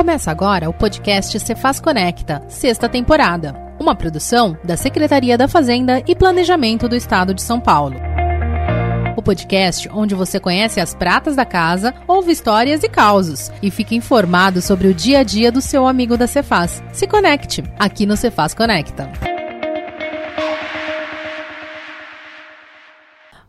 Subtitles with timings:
[0.00, 6.16] Começa agora o podcast Cefaz Conecta, sexta temporada, uma produção da Secretaria da Fazenda e
[6.16, 7.96] Planejamento do Estado de São Paulo.
[9.14, 13.94] O podcast onde você conhece as pratas da casa, ouve histórias e causos e fica
[13.94, 16.82] informado sobre o dia a dia do seu amigo da Cefaz.
[16.94, 19.12] Se conecte aqui no Cefaz Conecta.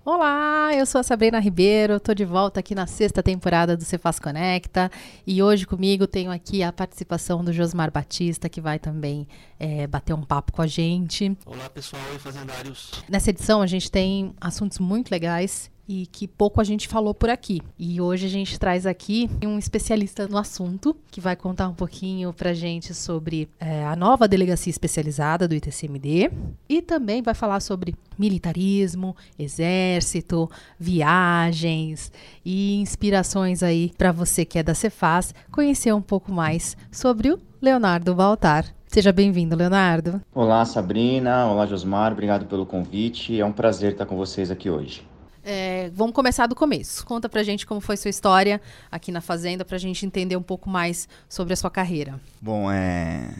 [0.04, 0.41] Olá,
[0.76, 4.90] eu sou a Sabrina Ribeiro, estou de volta aqui na sexta temporada do Cefaz Conecta
[5.26, 9.28] e hoje comigo tenho aqui a participação do Josmar Batista, que vai também
[9.60, 11.36] é, bater um papo com a gente.
[11.46, 12.92] Olá pessoal e fazendários.
[13.10, 17.30] Nessa edição a gente tem assuntos muito legais e que pouco a gente falou por
[17.30, 17.62] aqui.
[17.78, 22.34] E hoje a gente traz aqui um especialista no assunto que vai contar um pouquinho
[22.34, 26.32] pra gente sobre é, a nova delegacia especializada do ITCMD
[26.70, 30.50] e também vai falar sobre militarismo, exército,
[30.80, 32.12] viagens
[32.46, 37.40] e inspirações aí para você que é da Cefaz conhecer um pouco mais sobre o
[37.62, 38.66] Leonardo Baltar.
[38.88, 40.22] Seja bem-vindo, Leonardo.
[40.36, 41.48] Olá, Sabrina.
[41.48, 42.12] Olá, Josmar.
[42.12, 43.40] Obrigado pelo convite.
[43.40, 45.11] É um prazer estar com vocês aqui hoje.
[45.44, 47.06] É, vamos começar do começo.
[47.06, 48.62] Conta pra gente como foi sua história
[48.92, 52.20] aqui na Fazenda, pra gente entender um pouco mais sobre a sua carreira.
[52.40, 53.34] Bom, é...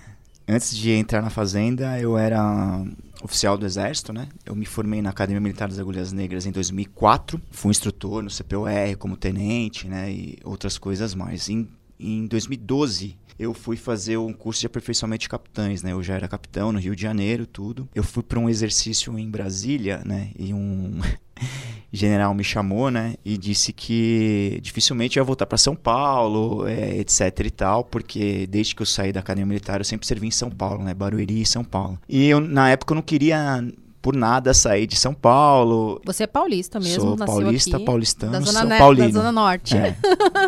[0.48, 2.84] antes de entrar na Fazenda, eu era
[3.24, 4.28] oficial do Exército, né?
[4.46, 7.40] Eu me formei na Academia Militar das Agulhas Negras em 2004.
[7.52, 10.12] Fui instrutor no CPOR como tenente, né?
[10.12, 11.50] E outras coisas mais.
[11.50, 11.68] Em,
[12.00, 15.94] em 2012, eu fui fazer um curso de aperfeiçoamento de capitães, né?
[15.94, 17.90] Eu já era capitão no Rio de Janeiro, tudo.
[17.96, 20.30] Eu fui para um exercício em Brasília, né?
[20.38, 21.00] E um
[21.92, 27.38] general me chamou, né, e disse que dificilmente ia voltar para São Paulo, é, etc
[27.44, 30.50] e tal, porque desde que eu saí da academia militar eu sempre servi em São
[30.50, 32.00] Paulo, né, Barueri e São Paulo.
[32.08, 33.62] E eu na época eu não queria
[34.02, 36.00] por nada sair de São Paulo.
[36.06, 39.08] Você é paulista mesmo, Sou nasceu paulista, aqui, paulistano, da zona, São ne- Paulino.
[39.08, 39.76] da zona norte.
[39.76, 39.98] É.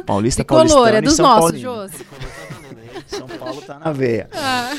[0.05, 1.89] Paulista, Tricolor, paulistano é e dos São nossos, Paulino.
[1.89, 2.53] Jô.
[3.07, 4.29] São Paulo tá na veia.
[4.33, 4.75] Ah.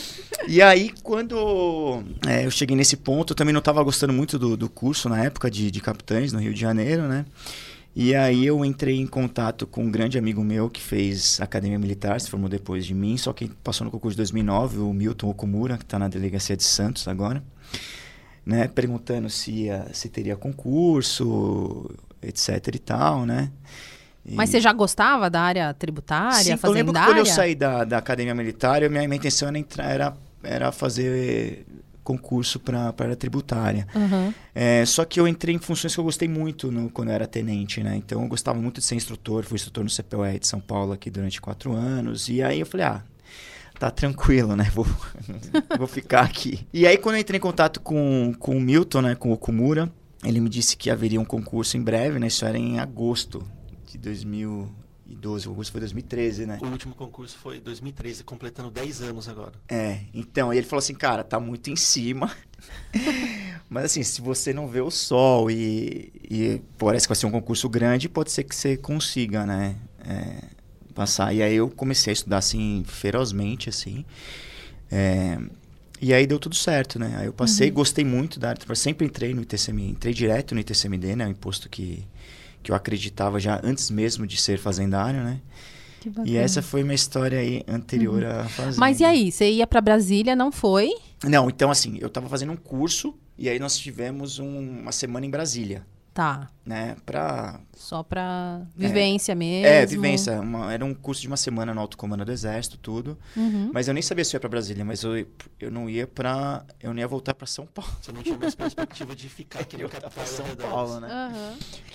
[0.46, 4.56] E aí, quando é, eu cheguei nesse ponto, eu também não estava gostando muito do,
[4.56, 7.24] do curso na época de, de capitães no Rio de Janeiro, né?
[7.96, 12.20] E aí eu entrei em contato com um grande amigo meu que fez academia militar,
[12.20, 15.78] se formou depois de mim, só que passou no concurso de 2009, o Milton Okumura,
[15.78, 17.42] que está na delegacia de Santos agora,
[18.44, 18.66] né?
[18.66, 21.88] Perguntando se, ia, se teria concurso,
[22.20, 23.52] etc e tal, né?
[24.26, 26.84] E- Mas você já gostava da área tributária, Sim, eu fazendária?
[26.86, 29.84] lembro que quando eu saí da, da academia militar, eu- minha, minha intenção era, entrar,
[29.90, 31.66] era, era fazer
[32.02, 33.86] concurso para a área tributária.
[33.94, 34.32] Uhum.
[34.54, 37.26] É, só que eu entrei em funções que eu gostei muito no- quando eu era
[37.26, 37.96] tenente, né?
[37.96, 41.10] Então eu gostava muito de ser instrutor, fui instrutor no CPOE de São Paulo aqui
[41.10, 42.28] durante quatro anos.
[42.28, 43.02] E aí eu falei, ah,
[43.78, 44.70] tá tranquilo, né?
[44.74, 44.86] Vou,
[45.78, 46.66] vou ficar aqui.
[46.72, 49.14] E aí quando eu entrei em contato com, com o Milton, né?
[49.14, 49.90] Com o Okumura,
[50.22, 52.26] ele me disse que haveria um concurso em breve, né?
[52.26, 53.42] Isso era em agosto
[53.98, 55.46] de 2012.
[55.46, 56.58] O concurso foi 2013, né?
[56.62, 59.52] O último concurso foi em 2013, completando 10 anos agora.
[59.68, 62.30] É, então, ele falou assim, cara, tá muito em cima.
[63.68, 67.30] Mas assim, se você não vê o sol e, e parece que vai ser um
[67.30, 69.76] concurso grande, pode ser que você consiga, né?
[70.04, 70.44] é,
[70.94, 71.32] passar.
[71.34, 74.04] E aí eu comecei a estudar assim, ferozmente, assim.
[74.90, 75.38] É,
[76.00, 77.14] e aí deu tudo certo, né?
[77.18, 78.74] Aí eu passei, gostei muito da área.
[78.74, 81.26] Sempre entrei no ITCMD, entrei direto no ITCMD, né?
[81.26, 82.04] O imposto que,
[82.64, 85.40] que eu acreditava já antes mesmo de ser fazendário, né?
[86.24, 88.76] E essa foi uma história aí anterior à fazenda.
[88.78, 90.90] Mas e aí, você ia pra Brasília, não foi?
[91.22, 95.24] Não, então assim, eu tava fazendo um curso e aí nós tivemos um- uma semana
[95.24, 96.94] em Brasília, Tá, né?
[97.04, 97.58] Pra.
[97.76, 99.66] só pra vivência mesmo.
[99.66, 100.40] É, vivência.
[100.40, 103.18] uma- era um curso de uma semana no alto comando do exército, tudo.
[103.36, 103.72] Uhum.
[103.74, 105.26] Mas eu nem sabia se eu ia pra Brasília, mas eu,
[105.58, 106.64] eu não ia pra.
[106.80, 107.90] Eu não ia voltar pra São Paulo.
[108.00, 110.46] Você não tinha mais perspectiva de ficar aqui no capital pra São.
[110.54, 111.08] Paulo, né?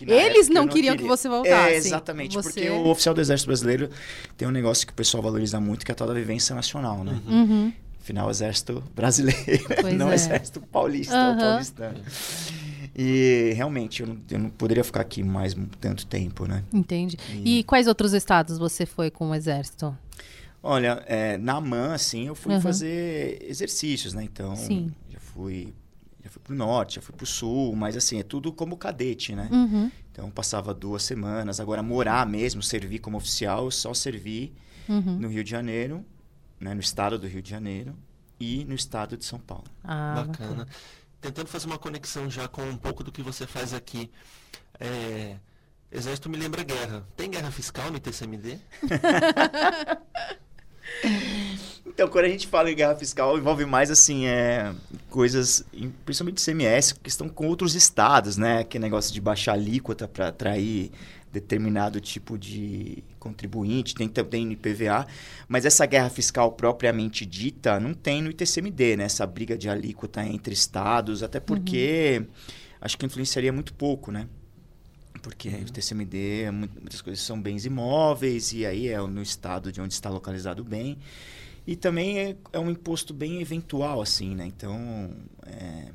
[0.01, 1.55] Na Eles eu não queriam que você voltasse.
[1.73, 2.35] É, exatamente.
[2.35, 3.89] Você- Porque o oficial do exército brasileiro
[4.35, 7.05] tem um negócio que o pessoal valoriza muito, que é a tal da vivência nacional,
[7.05, 7.17] né?
[7.25, 7.71] Uhum.
[8.01, 10.15] Afinal, o exército brasileiro, Pois não é.
[10.15, 11.99] exército paulista ou paulistano.
[13.01, 16.65] E realmente, eu não, eu não poderia ficar aqui mais tanto tempo, né?
[16.73, 17.15] Entendi.
[17.45, 19.97] E quais outros estados você foi com o exército?
[20.61, 22.61] Olha, é, na MAN, assim, eu fui Aham.
[22.61, 24.23] fazer exercícios, né?
[24.25, 24.91] Então, Sim.
[25.09, 25.73] já fui,
[26.21, 29.47] já fui pro norte, já fui pro sul, mas assim, é tudo como cadete, né?
[29.49, 29.89] Uhum.
[30.11, 31.61] Então, passava duas semanas.
[31.61, 34.51] Agora, morar mesmo, servir como oficial, eu só servi
[34.89, 35.19] Uhum.
[35.19, 36.03] no Rio de Janeiro,
[36.59, 36.73] né?
[36.73, 37.95] no estado do Rio de Janeiro
[38.39, 39.65] e no estado de São Paulo.
[39.83, 40.67] Ah, Bacana.
[41.21, 44.09] Tentando fazer uma conexão já com um pouco do que você faz aqui.
[44.79, 45.35] É,
[45.91, 47.05] Exército me lembra guerra.
[47.17, 48.59] Tem guerra fiscal no ITCMD?
[51.85, 54.73] Então, quando a gente fala em guerra fiscal, envolve mais, assim, é,
[55.09, 55.65] coisas,
[56.05, 58.63] principalmente CMS, que estão com outros estados, né?
[58.63, 60.91] Que negócio de baixar alíquota para atrair
[61.31, 65.05] determinado tipo de contribuinte, tem também no IPVA,
[65.47, 69.03] mas essa guerra fiscal propriamente dita não tem no ITCMD, né?
[69.03, 72.27] Essa briga de alíquota entre estados, até porque uhum.
[72.81, 74.27] acho que influenciaria muito pouco, né?
[75.21, 75.61] Porque uhum.
[75.61, 80.09] o TCMD, muitas coisas são bens imóveis, e aí é no estado de onde está
[80.09, 80.97] localizado o bem.
[81.67, 84.47] E também é, é um imposto bem eventual, assim, né?
[84.47, 85.11] Então,
[85.45, 85.89] é,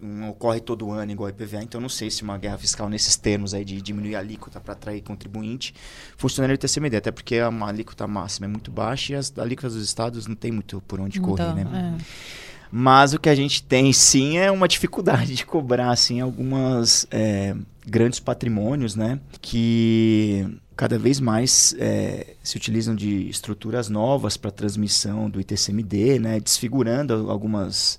[0.00, 3.16] não ocorre todo ano igual a IPVA, então não sei se uma guerra fiscal nesses
[3.16, 5.74] termos aí de diminuir a alíquota para atrair contribuinte
[6.16, 9.84] funcionaria o TCMD, até porque a alíquota máxima é muito baixa e as alíquotas dos
[9.84, 11.96] estados não tem muito por onde então, correr, né?
[11.98, 12.38] É.
[12.70, 17.56] Mas o que a gente tem sim é uma dificuldade de cobrar assim algumas é,
[17.86, 19.18] grandes patrimônios, né?
[19.40, 20.46] Que
[20.76, 26.38] cada vez mais é, se utilizam de estruturas novas para transmissão do ITCMD, né?
[26.38, 27.98] Desfigurando algumas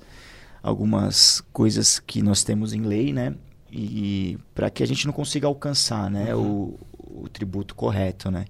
[0.61, 3.35] algumas coisas que nós temos em lei, né?
[3.71, 6.75] E para que a gente não consiga alcançar, né, uhum.
[6.97, 8.45] o, o tributo correto, né?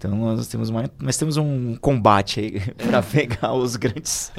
[0.00, 4.32] Então nós temos, uma, nós temos um combate aí para pegar os grandes,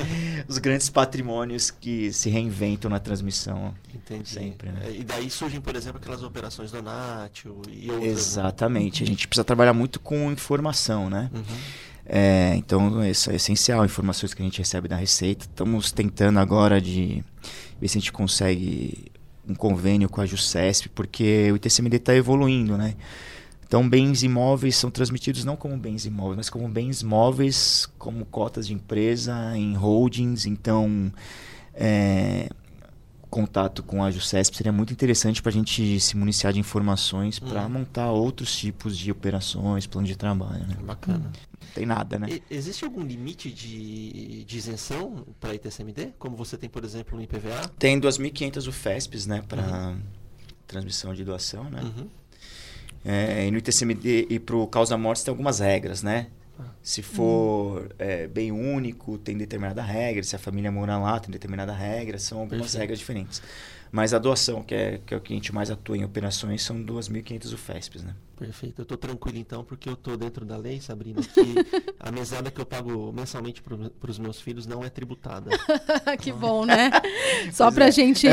[0.48, 3.72] os grandes patrimônios que se reinventam na transmissão.
[3.94, 4.28] Entendi.
[4.28, 4.92] Sempre, né?
[4.92, 8.08] E daí surgem, por exemplo, aquelas operações do Nátio e outras.
[8.08, 8.12] Né?
[8.12, 9.04] Exatamente.
[9.04, 11.30] A gente precisa trabalhar muito com informação, né?
[11.32, 11.44] Uhum.
[12.06, 15.46] É, então isso é essencial, informações que a gente recebe da Receita.
[15.46, 17.24] Estamos tentando agora de
[17.80, 19.12] ver se a gente consegue
[19.48, 22.96] um convênio com a JUSCESP, porque o ITCMD está evoluindo, né?
[23.72, 28.68] Então, bens imóveis são transmitidos não como bens imóveis, mas como bens móveis, como cotas
[28.68, 30.46] de empresa, em holdings.
[30.46, 31.10] Então,
[31.74, 32.50] é,
[33.32, 37.48] contato com a JUSCESP seria muito interessante para a gente se municiar de informações hum.
[37.48, 40.68] para montar outros tipos de operações, plano de trabalho.
[40.68, 40.76] Né?
[40.84, 41.32] Bacana.
[41.62, 42.28] Não tem nada, né?
[42.30, 46.14] E, existe algum limite de, de isenção para ITCMD?
[46.20, 47.72] Como você tem, por exemplo, no IPVA?
[47.80, 50.02] Tem 2.500 UFESPs, né, para uhum.
[50.68, 51.82] transmissão de doação, né?
[51.82, 52.08] Uhum.
[53.04, 56.28] É, e no ITCMD e para o causa morte tem algumas regras, né?
[56.82, 57.88] Se for hum.
[58.00, 60.24] é, bem único, tem determinada regra.
[60.24, 62.18] Se a família mora lá, tem determinada regra.
[62.18, 62.80] São algumas Perfeito.
[62.80, 63.42] regras diferentes.
[63.92, 66.64] Mas a doação, que é, que é o que a gente mais atua em operações,
[66.64, 68.16] são 2.500 UFESPs, né?
[68.40, 68.80] Perfeito.
[68.80, 71.42] Eu estou tranquilo então, porque eu estou dentro da lei, Sabrina, que
[72.00, 75.52] a mesada que eu pago mensalmente para os meus filhos não é tributada.
[76.22, 76.90] que bom, né?
[77.52, 77.92] Só para a é.
[77.92, 78.28] gente...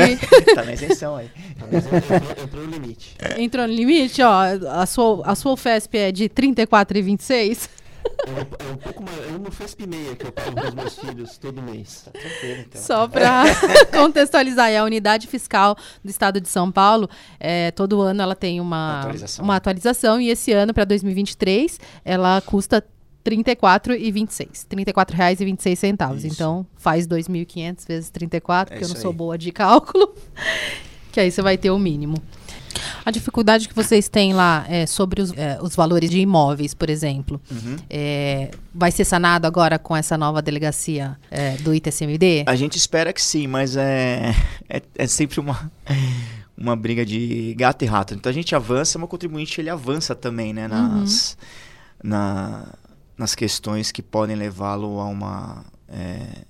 [0.55, 1.29] tá na isenção aí.
[1.59, 3.17] Tá na isenção, entrou, entrou, no limite.
[3.37, 4.43] Entrou no limite, ó.
[4.69, 7.69] A sua, a sua UFESP é de 34,26?
[8.25, 9.17] É um, é um pouco mais.
[9.31, 12.05] É uma FESP meia que eu pago para os meus filhos todo mês.
[12.05, 12.19] Tá
[12.59, 12.81] então.
[12.81, 13.43] Só para
[13.91, 17.09] contextualizar, a unidade fiscal do estado de São Paulo,
[17.39, 22.41] é, todo ano ela tem uma atualização, uma atualização e esse ano, para 2023, ela
[22.41, 22.83] custa
[23.25, 24.65] R$ 34,26.
[24.71, 26.25] R$ 34,26.
[26.25, 29.17] Então, faz 2.500 vezes 34, é porque eu não sou aí.
[29.17, 30.13] boa de cálculo.
[31.11, 32.17] que aí você vai ter o mínimo.
[33.05, 36.89] A dificuldade que vocês têm lá é, sobre os, é, os valores de imóveis, por
[36.89, 37.77] exemplo, uhum.
[37.89, 42.43] é, vai ser sanado agora com essa nova delegacia é, do ITCMD?
[42.45, 44.35] A gente espera que sim, mas é,
[44.69, 45.71] é, é, sempre uma,
[46.57, 48.13] uma briga de gato e rato.
[48.13, 51.37] Então a gente avança, mas o contribuinte ele avança também né, nas,
[52.03, 52.09] uhum.
[52.09, 52.67] na,
[53.17, 56.45] nas questões que podem levá-lo a uma é,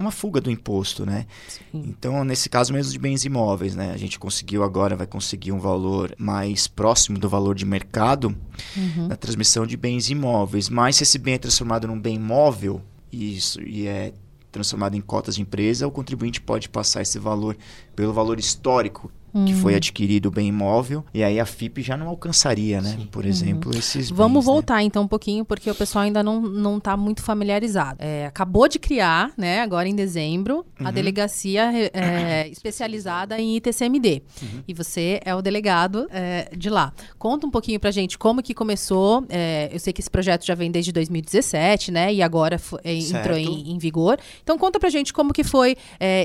[0.00, 1.26] uma fuga do imposto, né?
[1.46, 1.60] Sim.
[1.72, 3.92] Então, nesse caso mesmo de bens imóveis, né?
[3.92, 8.34] A gente conseguiu agora, vai conseguir um valor mais próximo do valor de mercado
[8.76, 9.08] uhum.
[9.08, 10.68] na transmissão de bens imóveis.
[10.68, 12.82] Mas se esse bem é transformado num bem móvel,
[13.12, 14.12] isso, e é
[14.50, 17.56] transformado em cotas de empresa, o contribuinte pode passar esse valor
[17.94, 19.10] pelo valor histórico
[19.46, 19.76] que foi uhum.
[19.76, 22.96] adquirido o bem imóvel, e aí a FIP já não alcançaria, né?
[22.98, 23.08] Sim.
[23.10, 23.78] Por exemplo, uhum.
[23.78, 24.52] esses Vamos bens, né?
[24.52, 24.82] voltar né?
[24.82, 27.98] então um pouquinho, porque o pessoal ainda não, não está muito familiarizado.
[28.00, 30.86] É, acabou de criar, né, agora em dezembro, uhum.
[30.86, 34.22] a delegacia é, especializada em ITCMD.
[34.42, 34.62] Uhum.
[34.66, 36.92] E você é o delegado é, de lá.
[37.18, 39.24] Conta um pouquinho pra gente como que começou.
[39.70, 42.12] Eu sei que esse projeto já vem desde 2017, né?
[42.12, 44.18] E agora é, entrou em, em, vigor.
[44.42, 45.76] Então conta pra gente como que foi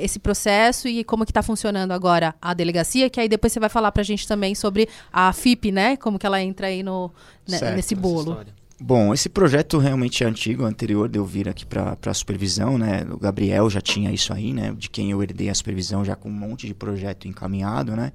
[0.02, 3.70] esse processo e como que está funcionando agora a delegacia que aí depois você vai
[3.70, 5.98] falar para a gente também sobre a FIP, né?
[5.98, 7.12] Como que ela entra aí no,
[7.48, 8.38] né, certo, nesse bolo.
[8.80, 13.06] Bom, esse projeto realmente é antigo, anterior de eu vir aqui para a supervisão, né?
[13.10, 14.74] O Gabriel já tinha isso aí, né?
[14.78, 18.12] De quem eu herdei a supervisão já com um monte de projeto encaminhado, né?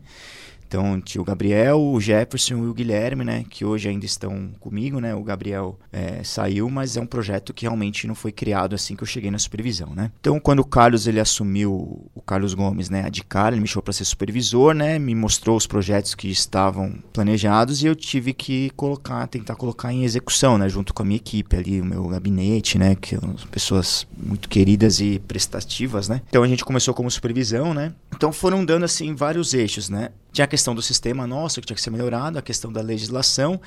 [0.71, 3.45] Então tinha o Gabriel, o Jefferson e o Guilherme, né?
[3.51, 5.13] Que hoje ainda estão comigo, né?
[5.13, 9.03] O Gabriel é, saiu, mas é um projeto que realmente não foi criado assim que
[9.03, 10.13] eu cheguei na supervisão, né?
[10.21, 13.03] Então quando o Carlos ele assumiu, o Carlos Gomes, né?
[13.05, 14.97] A de cara, ele me chamou para ser supervisor, né?
[14.97, 20.05] Me mostrou os projetos que estavam planejados e eu tive que colocar, tentar colocar em
[20.05, 20.69] execução, né?
[20.69, 22.95] Junto com a minha equipe ali, o meu gabinete, né?
[22.95, 26.23] Que são pessoas muito queridas e prestativas, né?
[26.29, 27.93] Então a gente começou como supervisão, né?
[28.15, 30.11] Então foram dando assim vários eixos, né?
[30.33, 33.61] Tinha a questão do sistema nosso, que tinha que ser melhorado, a questão da legislação,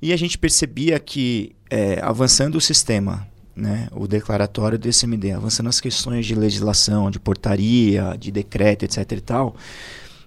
[0.00, 5.68] e a gente percebia que, é, avançando o sistema, né, o declaratório do ICMD, avançando
[5.68, 9.12] as questões de legislação, de portaria, de decreto, etc.
[9.12, 9.56] e tal,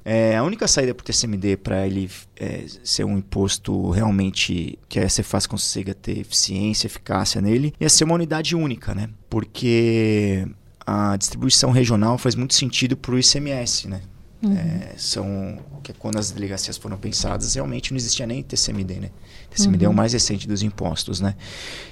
[0.03, 5.00] é, a única saída para o TCMD para ele é, ser um imposto realmente que
[5.00, 9.09] a Cefaz consiga ter eficiência, eficácia nele, ia ser uma unidade única, né?
[9.29, 10.47] Porque
[10.85, 14.01] a distribuição regional faz muito sentido para o ICMS, né?
[14.43, 14.53] Uhum.
[14.53, 19.10] É, são que quando as delegacias foram pensadas realmente não existia nem TCMD, né?
[19.51, 19.86] TCMD uhum.
[19.86, 19.95] é o uhum.
[19.95, 21.36] mais recente dos impostos, né?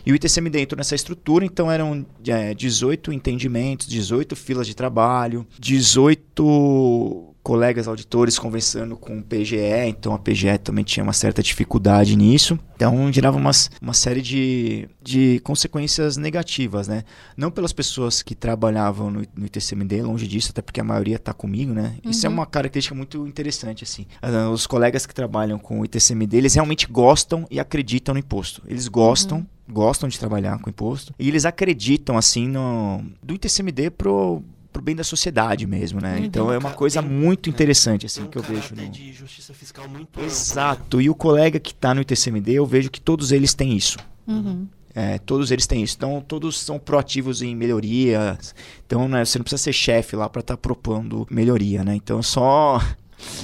[0.05, 5.45] E o ITCMD entrou nessa estrutura, então eram é, 18 entendimentos, 18 filas de trabalho,
[5.59, 12.15] 18 colegas auditores conversando com o PGE, então a PGE também tinha uma certa dificuldade
[12.15, 12.59] nisso.
[12.75, 17.03] Então gerava umas, uma série de, de consequências negativas, né?
[17.35, 21.33] Não pelas pessoas que trabalhavam no, no ITCMD, longe disso, até porque a maioria está
[21.33, 21.95] comigo, né?
[22.03, 22.11] Uhum.
[22.11, 22.35] Isso é uhum.
[22.35, 24.05] uma característica muito interessante, assim.
[24.23, 28.61] Uh, os colegas que trabalham com o ITCMD, eles realmente gostam e acreditam no imposto.
[28.67, 33.91] Eles gostam, uhum gostam de trabalhar com imposto e eles acreditam assim no do ITCMD
[33.91, 36.19] pro pro bem da sociedade mesmo, né?
[36.19, 40.19] Então é uma coisa muito interessante assim que eu vejo no de justiça fiscal muito
[40.21, 40.97] Exato.
[40.97, 41.03] Né?
[41.03, 43.97] E o colega que está no ITCMD, eu vejo que todos eles têm isso.
[44.27, 44.67] Uhum.
[44.93, 45.95] É, todos eles têm isso.
[45.97, 48.53] Então, todos são proativos em melhorias.
[48.85, 51.95] Então, né, você não precisa ser chefe lá para estar tá propondo melhoria, né?
[51.95, 52.81] Então, só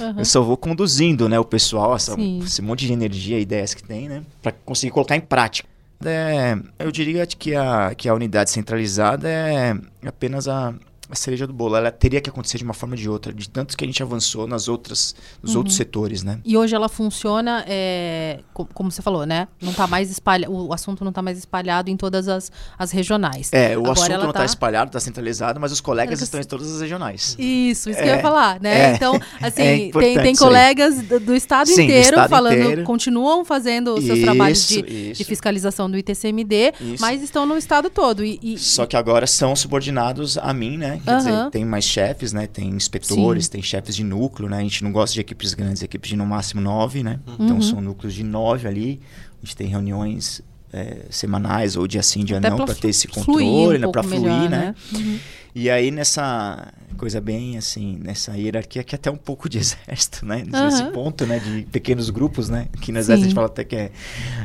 [0.00, 0.18] Uhum.
[0.18, 4.08] Eu só vou conduzindo, né, o pessoal, essa, esse monte de energia, ideias que tem,
[4.08, 5.68] né, para conseguir colocar em prática.
[6.04, 9.74] É, eu diria que a, que a unidade centralizada é
[10.06, 10.74] apenas a,
[11.10, 11.76] a cereja do bolo.
[11.76, 14.02] Ela teria que acontecer de uma forma ou de outra, de tanto que a gente
[14.02, 15.58] avançou nas outras, nos uhum.
[15.58, 16.40] outros setores, né?
[16.44, 19.48] E hoje ela funciona, é, como você falou, né?
[19.60, 23.52] Não tá mais espalhado, o assunto não está mais espalhado em todas as, as regionais.
[23.52, 26.44] É, o Agora assunto não está tá espalhado, está centralizado, mas os colegas estão em
[26.44, 27.36] todas as regionais.
[27.38, 28.92] Isso, isso é, que eu ia falar, né?
[28.92, 32.60] É, então, assim, é tem, tem colegas do, do estado Sim, inteiro do estado falando,
[32.60, 32.84] inteiro.
[32.84, 37.00] continuam fazendo os seus isso, trabalhos de, de, fiscalização do ITCMD, isso.
[37.00, 38.24] mas estão no estado todo.
[38.24, 40.95] E, e, Só que agora são subordinados a mim, né?
[41.04, 41.18] Quer uhum.
[41.18, 42.46] dizer, tem mais chefes, né?
[42.46, 43.52] Tem inspetores, Sim.
[43.52, 44.58] tem chefes de núcleo, né?
[44.58, 47.20] A gente não gosta de equipes grandes, equipes de no máximo nove, né?
[47.26, 47.36] Uhum.
[47.40, 49.00] Então são núcleos de nove ali.
[49.42, 53.08] A gente tem reuniões é, semanais ou dia sim, dia Até não, para ter esse
[53.08, 53.88] controle, um né?
[53.88, 54.58] Para fluir, melhor, né?
[54.58, 54.74] né?
[54.94, 55.18] Uhum.
[55.54, 60.26] E aí nessa coisa bem assim, nessa hierarquia que é até um pouco de exército,
[60.26, 60.44] né?
[60.46, 60.92] Nesse uhum.
[60.92, 61.38] ponto, né?
[61.38, 62.68] De pequenos grupos, né?
[62.80, 63.24] Que no exército Sim.
[63.24, 63.90] a gente fala até que é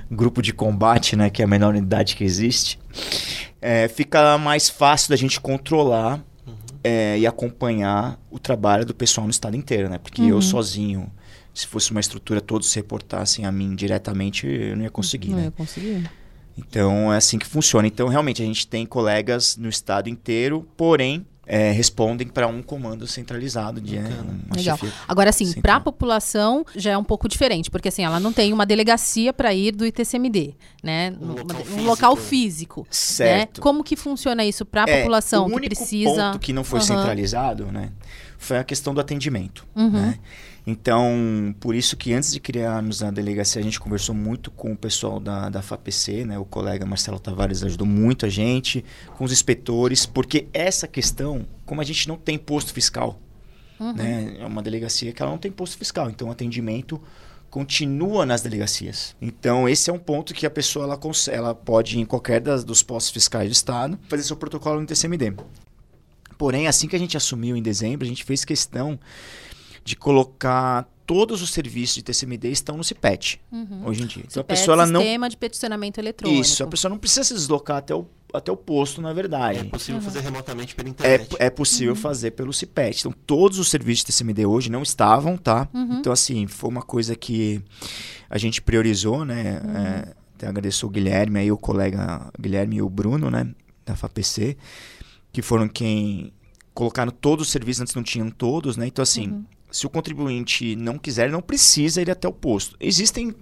[0.10, 1.29] grupo de combate, né?
[1.29, 2.79] Que é a menor unidade que existe.
[3.62, 6.24] É, fica mais fácil da gente controlar
[6.83, 9.97] é, e acompanhar o trabalho do pessoal no estado inteiro, né?
[9.97, 10.29] Porque uhum.
[10.29, 11.11] eu sozinho,
[11.53, 15.38] se fosse uma estrutura, todos se reportassem a mim diretamente, eu não ia conseguir, não
[15.38, 15.43] né?
[15.45, 16.09] ia conseguir.
[16.57, 17.88] Então, é assim que funciona.
[17.88, 23.05] Então, realmente, a gente tem colegas no estado inteiro, porém, é, respondem para um comando
[23.05, 24.03] centralizado de é,
[24.55, 24.79] Legal.
[25.05, 28.53] Agora, assim, para a população já é um pouco diferente, porque assim, ela não tem
[28.53, 31.13] uma delegacia para ir do ITCMD, né?
[31.20, 31.84] Um, local, um físico.
[31.84, 32.79] local físico.
[32.79, 32.88] Né?
[32.89, 33.58] Certo.
[33.58, 33.63] Né?
[33.63, 36.10] Como que funciona isso para a é, população que precisa?
[36.10, 36.86] O ponto que não foi uhum.
[36.86, 37.89] centralizado, né?
[38.38, 39.89] Foi a questão do atendimento, uhum.
[39.89, 40.20] né?
[40.72, 44.78] Então, por isso que antes de criarmos a delegacia, a gente conversou muito com o
[44.78, 46.40] pessoal da, da FAPC, né?
[46.40, 48.86] O colega Marcelo Tavares ajudou muito a gente,
[49.18, 53.20] com os inspetores, porque essa questão, como a gente não tem posto fiscal,
[53.78, 53.92] uhum.
[53.92, 54.38] né?
[54.40, 57.01] É uma delegacia que ela não tem posto fiscal, então o atendimento
[57.50, 59.13] continua nas delegacias.
[59.22, 62.82] Então, esse é um ponto que a pessoa ela, ela pode, em qualquer das, dos
[62.82, 65.34] postos fiscais do Estado, fazer seu protocolo no TCMD.
[66.38, 68.98] Porém, assim que a gente assumiu em dezembro, a gente fez questão
[69.83, 73.81] de colocar todos os serviços de TCMD estão no CIPET uhum.
[73.85, 74.23] hoje em dia.
[74.25, 76.41] Então CIPET, a pessoa ela não sistema de peticionamento eletrônico.
[76.41, 79.59] Isso, a pessoa não precisa se deslocar até o até o posto, na verdade.
[79.59, 80.01] É possível uhum.
[80.01, 81.35] fazer remotamente pela internet.
[81.38, 82.00] É, é possível uhum.
[82.00, 83.00] fazer pelo CIPET.
[83.00, 85.67] Então, todos os serviços de TCMD hoje não estavam, tá?
[85.73, 86.00] Uhum.
[86.00, 87.61] Então, assim, foi uma coisa que
[88.29, 89.61] a gente priorizou, né?
[89.63, 89.77] Uhum.
[89.77, 93.53] É, até agradeço o Guilherme, aí o colega Guilherme e o Bruno, né?
[93.85, 94.57] Da FAPC,
[95.31, 96.31] que foram quem
[96.73, 98.88] colocaram todos os serviços, antes não tinham todos, né?
[98.88, 102.75] Então, assim, uhum se o contribuinte não quiser, não precisa ir até o posto.
[102.80, 103.34] Existem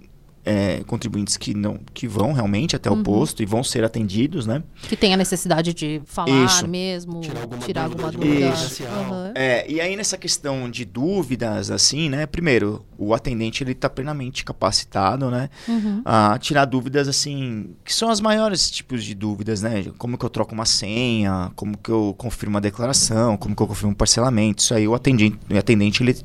[0.44, 3.00] é, contribuintes que não que vão realmente até uhum.
[3.00, 4.62] o posto e vão ser atendidos, né?
[4.88, 6.66] Que tem a necessidade de falar Isso.
[6.66, 8.06] mesmo, tirar alguma tirar dúvida.
[8.06, 8.54] Alguma dúvida.
[8.54, 8.82] Isso.
[8.82, 9.32] Uhum.
[9.34, 12.26] É, e aí nessa questão de dúvidas, assim, né?
[12.26, 15.50] Primeiro, o atendente ele está plenamente capacitado, né?
[15.68, 16.02] Uhum.
[16.04, 19.84] A tirar dúvidas assim, que são as maiores tipos de dúvidas, né?
[19.98, 23.66] Como que eu troco uma senha, como que eu confirmo uma declaração, como que eu
[23.66, 24.62] confirmo um parcelamento.
[24.62, 26.16] Isso aí o atendente, o atendente ele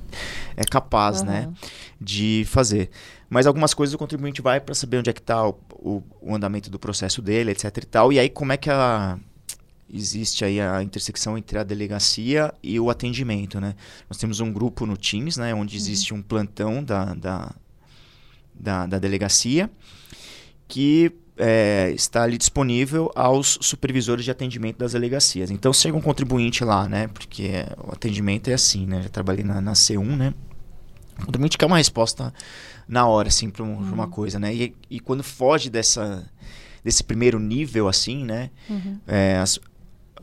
[0.55, 1.49] é capaz, né?
[1.99, 2.89] De fazer.
[3.29, 6.35] Mas algumas coisas o contribuinte vai para saber onde é que está o, o, o,
[6.35, 8.13] andamento do processo dele, etc e tal.
[8.13, 9.17] E aí como é que a,
[9.91, 13.75] existe aí a intersecção entre a delegacia e o atendimento, né?
[14.09, 17.55] Nós temos um grupo no Teams, né, onde existe um plantão da, da,
[18.53, 19.69] da, da delegacia
[20.67, 25.51] que é, está ali disponível aos supervisores de atendimento das delegacias.
[25.51, 27.07] Então chega um contribuinte lá, né?
[27.07, 29.01] Porque o atendimento é assim, né?
[29.03, 30.33] Já trabalhei na, na C1, né?
[31.19, 32.33] O contribuinte quer uma resposta
[32.87, 34.53] na hora, assim, para um, uma coisa, né?
[34.53, 36.29] E, e quando foge dessa,
[36.83, 38.49] desse primeiro nível, assim, né?
[39.07, 39.59] É, as-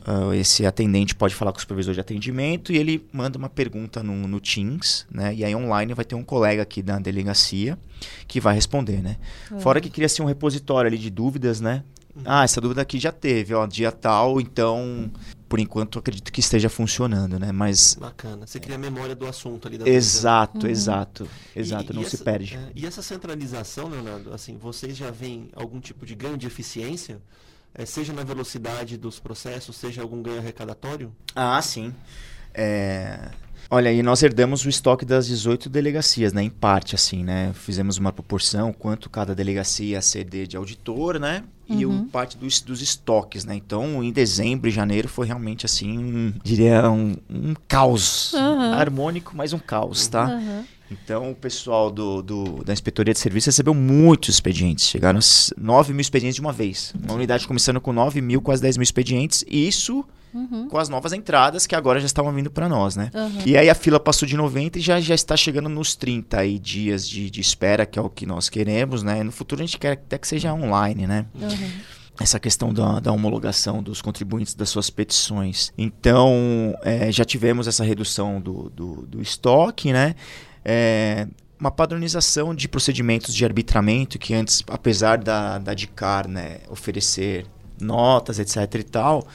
[0.05, 4.03] ah, esse atendente pode falar com o supervisor de atendimento e ele manda uma pergunta
[4.03, 5.33] no, no Teams, né?
[5.33, 7.77] E aí online vai ter um colega aqui da delegacia
[8.27, 9.15] que vai responder, né?
[9.61, 11.83] Fora que cria-se um repositório ali de dúvidas, né?
[12.25, 15.11] Ah, essa dúvida aqui já teve, ó, dia tal, então,
[15.49, 17.51] por enquanto, acredito que esteja funcionando, né?
[17.51, 18.45] Mas, Bacana.
[18.45, 22.15] Você cria a memória do assunto ali da exato, exato, exato, E- não e se
[22.15, 22.55] essa- perde.
[22.55, 27.19] é, e essa centralização, Leonardo, assim, vocês já veem algum tipo de ganho de eficiência?
[27.75, 31.11] É, seja na velocidade dos processos, seja algum ganho arrecadatório?
[31.35, 31.91] Ah, sim.
[32.53, 33.31] É,
[33.75, 36.43] Olha, e nós herdamos o estoque das 18 delegacias, né?
[36.43, 37.51] Em parte, assim, né?
[37.55, 41.43] Fizemos uma proporção, quanto cada delegacia ia ceder de auditor, né?
[41.67, 42.01] E Uhum.
[42.01, 43.55] o parte dos, dos estoques, né?
[43.55, 48.35] Então, em dezembro e janeiro foi realmente, assim, um, diria, um, um caos.
[48.35, 48.73] Aham.
[48.75, 50.25] Harmônico, mas um caos, tá?
[50.25, 50.65] Aham.
[50.91, 54.85] Então, o pessoal do, do- da Inspetoria de Serviço recebeu muitos expedientes.
[54.87, 56.93] Chegaram a 9 mil expedientes de uma vez.
[57.03, 59.43] Uma unidade começando com 9 mil, quase 10 mil expedientes.
[59.47, 60.67] E isso Uhum.
[60.67, 63.11] com as novas entradas que agora já estavam vindo para nós, né?
[63.13, 63.43] Aham.
[63.45, 66.57] E aí a fila passou de 90 e já, já está chegando nos 30 aí
[66.57, 69.21] dias de, de espera, que é o que nós queremos, né?
[69.23, 71.25] No futuro a gente quer até que seja online, né?
[71.39, 71.71] Aham.
[72.19, 75.71] essa questão da, da homologação dos contribuintes das suas petições.
[75.77, 80.15] Então, é, já tivemos essa redução do, do, do estoque, né?
[80.65, 81.27] É,
[81.59, 87.45] uma padronização de procedimentos de arbitramento que antes, apesar da, da DICAR né, oferecer
[87.79, 89.25] notas, etc e tal,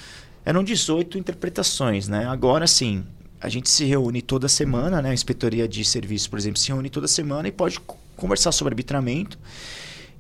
[0.49, 2.27] eram 18 interpretações, né?
[2.27, 3.05] Agora sim,
[3.39, 5.11] a gente se reúne toda semana, né?
[5.11, 8.73] A inspetoria de serviço, por exemplo, se reúne toda semana e pode co- conversar sobre
[8.73, 9.39] arbitramento.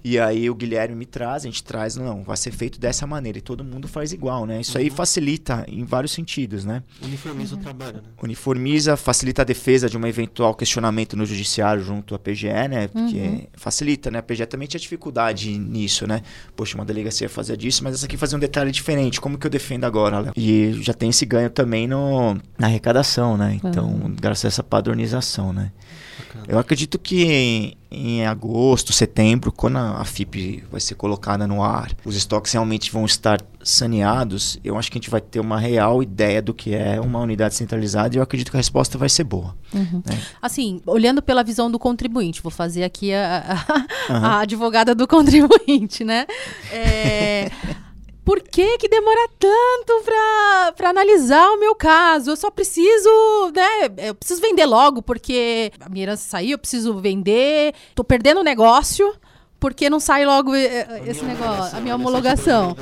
[0.03, 3.39] E aí o Guilherme me traz, a gente traz, não, vai ser feito dessa maneira
[3.39, 4.61] e todo mundo faz igual, né?
[4.61, 6.83] Isso aí facilita em vários sentidos, né?
[7.03, 8.09] Uniformiza o trabalho, né?
[8.23, 12.89] Uniformiza, facilita a defesa de um eventual questionamento no judiciário junto à PGE, né?
[12.89, 14.19] Porque facilita, né?
[14.21, 16.23] A PGE também tinha dificuldade nisso, né?
[16.55, 19.21] Poxa, uma delegacia fazia disso, mas essa aqui fazia um detalhe diferente.
[19.21, 20.33] Como que eu defendo agora, Léo?
[20.37, 23.59] E já tem esse ganho também no, na arrecadação, né?
[23.63, 25.73] Então, graças a essa padronização, né?
[26.19, 26.45] Bacana.
[26.49, 31.63] Eu acredito que em, em agosto, setembro, quando a, a FIP vai ser colocada no
[31.63, 35.59] ar, os estoques realmente vão estar saneados, eu acho que a gente vai ter uma
[35.59, 39.09] real ideia do que é uma unidade centralizada e eu acredito que a resposta vai
[39.09, 39.55] ser boa.
[39.73, 40.03] Uhum.
[40.05, 40.21] né?
[40.43, 44.27] Assim, olhando pela visão do contribuinte, vou fazer aqui a, a- Aham.
[44.27, 46.27] a advogada do contribuinte, né?
[46.73, 47.51] É,
[48.25, 50.58] por que que demora tanto pra,
[50.89, 52.31] pra analisar o meu caso?
[52.31, 53.09] Eu só preciso,
[53.55, 54.07] né?
[54.09, 58.45] Eu preciso vender logo, porque a minha herança saiu, eu preciso vender, tô perdendo o
[58.45, 59.15] negócio.
[59.61, 62.77] Porque não sai logo eh, eh, esse negócio, a minha homologação.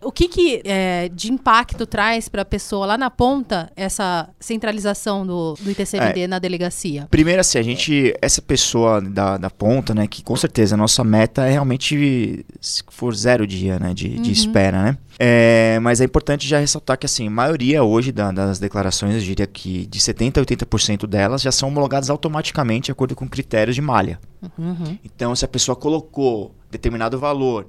[0.00, 5.26] O que, que é, de impacto traz para a pessoa lá na ponta essa centralização
[5.26, 7.06] do, do ITCMD na delegacia?
[7.10, 11.04] Primeiro, assim, a gente, essa pessoa da, da ponta, né, que com certeza a nossa
[11.04, 14.98] meta é realmente, se for zero dia, né, de, de espera, né?
[15.24, 19.20] É, mas é importante já ressaltar que, assim, a maioria hoje da- das declarações, eu
[19.20, 23.76] diria que de 70% a 80% delas já são homologadas automaticamente de acordo com critérios
[23.76, 24.18] de malha.
[24.58, 24.98] Uhum.
[25.04, 27.68] Então, se a pessoa colocou determinado valor,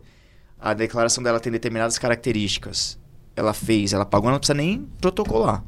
[0.59, 2.97] a declaração dela tem determinadas características,
[3.35, 5.63] ela fez, ela pagou, ela não precisa nem protocolar.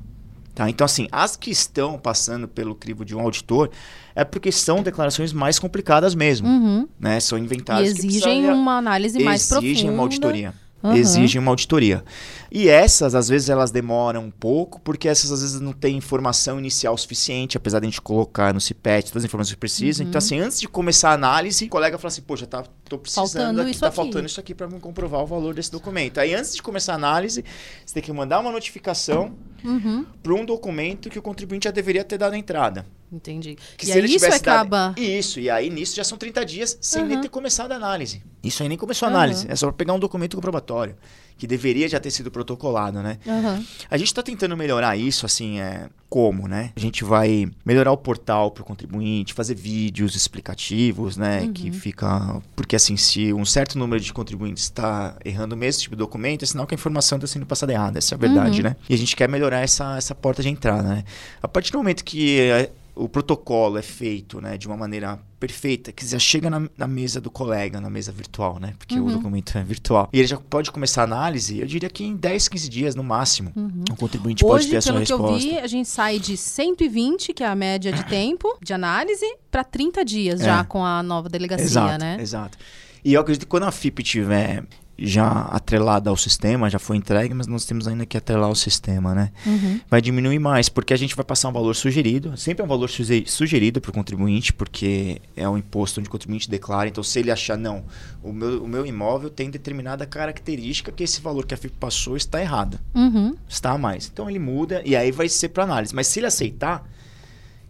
[0.56, 0.68] Tá?
[0.68, 3.70] Então, assim, as que estão passando pelo crivo de um auditor
[4.16, 6.48] é porque são declarações mais complicadas mesmo.
[6.48, 6.88] Uhum.
[7.00, 7.20] Né?
[7.20, 9.68] São E inventadas que exigem uma análise mais profunda.
[9.72, 10.54] exigem uma auditoria.
[10.84, 10.96] Aham.
[10.96, 12.04] Exigem uma auditoria.
[12.52, 16.60] E essas, às vezes, elas demoram um pouco, porque essas, às vezes, não têm informação
[16.60, 20.04] inicial suficiente, apesar de a gente colocar no CIPET todas as informações que precisa.
[20.04, 20.10] Uhum.
[20.10, 23.28] Então, assim, antes de começar a análise, o colega fala assim, poxa, tá, tô precisando
[23.28, 23.96] Faltando aqui, isso tá aqui.
[23.96, 26.20] faltando isso aqui para me comprovar o valor desse documento.
[26.20, 27.44] Aí, antes de começar a análise,
[27.84, 29.34] você tem que mandar uma notificação
[29.64, 30.06] Uhum.
[30.22, 32.86] para um documento que o contribuinte já deveria ter dado entrada.
[33.16, 33.56] Entendi.
[33.78, 34.96] Que e se aí ele isso tivesse dado- acaba.
[35.00, 37.22] Isso, e aí nisso já são 30 dias sem nem Aham.
[37.22, 38.22] ter começado a análise.
[38.44, 40.96] Isso aí nem começou a análise, é só pegar um documento comprobatório,
[41.38, 43.18] que deveria já ter sido protocolado, né?
[43.28, 43.64] Aham.
[43.90, 46.72] A gente está tentando melhorar isso, assim, é, como, né?
[46.76, 51.42] A gente vai melhorar o portal para o contribuinte, fazer vídeos explicativos, né?
[51.42, 51.54] Uhum.
[51.54, 52.40] Que fica...
[52.56, 56.44] Porque, assim, se um certo número de contribuintes está errando o mesmo tipo de documento,
[56.44, 57.98] é sinal que a informação está sendo passada errada.
[57.98, 58.70] Essa é a verdade, Uhum.
[58.70, 58.76] né?
[58.88, 61.04] E a gente quer melhorar essa, essa porta de entrada, né?
[61.42, 62.40] A partir do momento que...
[62.42, 66.88] é, o protocolo é feito né, de uma maneira perfeita, que já chega na, na
[66.88, 68.74] mesa do colega, na mesa virtual, né?
[68.80, 69.08] Porque Uhum.
[69.08, 70.10] o documento é virtual.
[70.14, 73.04] E ele já pode começar a análise, eu diria que em 10, 15 dias no
[73.04, 73.52] máximo.
[73.92, 75.48] O contribuinte pode Hoje, ter a sua pelo que eu resposta.
[75.50, 79.64] vi, a gente sai de 120, que é a média de tempo de análise, para
[79.64, 80.46] 30 dias É.
[80.46, 82.18] já com a nova delegacia, exato, né?
[82.20, 82.58] exato.
[83.04, 84.64] E eu acredito que quando a FIP tiver
[84.98, 89.14] já atrelada ao sistema, já foi entregue, mas nós temos ainda que atrelar o sistema,
[89.14, 89.32] né?
[89.46, 89.80] Uhum.
[89.90, 92.90] vai diminuir mais, porque a gente vai passar um valor sugerido, sempre é um valor
[92.90, 96.88] suge- sugerido para o contribuinte, porque é um imposto onde o contribuinte declara.
[96.88, 97.84] Então, se ele achar, não,
[98.24, 102.16] o meu, o meu imóvel tem determinada característica que esse valor que a FIP passou
[102.16, 103.36] está errado, Uhum.
[103.50, 104.10] está a mais.
[104.12, 105.94] Então, ele muda e aí vai ser para análise.
[105.94, 106.88] Mas se ele aceitar,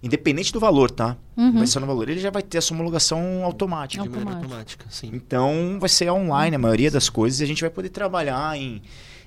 [0.05, 1.17] independente do valor, tá?
[1.35, 1.53] Uhum.
[1.57, 4.03] Vai ser no valor, ele já vai ter a sua homologação automática.
[4.03, 4.43] De Automático.
[4.43, 5.09] automática, sim.
[5.13, 8.81] Então vai ser online a maioria das coisas e a gente vai poder trabalhar em,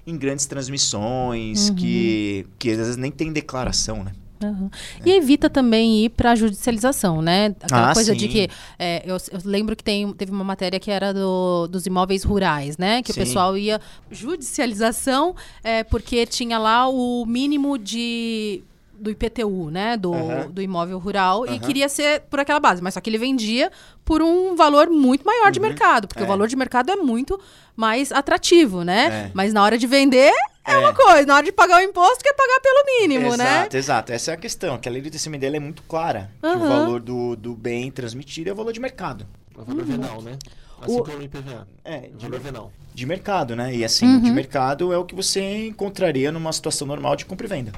[0.07, 1.75] em grandes transmissões Uhum.
[1.75, 4.13] que, que às vezes nem tem declaração, né?
[4.41, 4.71] Uhum.
[5.05, 7.57] E evita também ir para a judicialização, né?
[7.61, 8.29] Aquela Ah, coisa de sim.
[8.29, 8.49] que.
[8.79, 12.79] é, eu, eu lembro que tem, teve uma matéria que era do- dos imóveis rurais,
[12.79, 13.03] né?
[13.03, 13.21] Que Sim.
[13.21, 13.81] o pessoal ia.
[14.13, 18.63] Judicialização, é, porque tinha lá o mínimo de.
[18.99, 19.97] Do IPTU, né?
[19.97, 20.51] Do, Aham.
[20.51, 21.59] do imóvel rural, e Aham.
[21.61, 22.83] queria ser por aquela base.
[22.83, 23.71] Mas só que ele vendia
[24.05, 26.25] por um valor muito maior de mercado, porque É.
[26.25, 27.41] o valor de mercado é muito
[27.77, 29.29] mais atrativo, né?
[29.29, 29.31] É.
[29.35, 30.33] Mas na hora de vender
[30.65, 33.45] é, uma coisa, na hora de pagar o imposto, quer pagar pelo mínimo, né?
[33.61, 34.13] exato, exato.
[34.13, 36.31] Essa é a questão, que a lei do TCMD ela é muito clara.
[36.41, 39.27] Que o valor do, do bem transmitido é o valor de mercado.
[39.57, 40.37] O valor venal, né?
[40.83, 41.67] Assim O- como o IPVA.
[41.85, 42.73] É, O valor venal.
[42.99, 43.75] De mercado, né?
[43.75, 44.21] E assim, Uhum.
[44.23, 47.73] de mercado é o que você encontraria numa situação normal de compra e venda.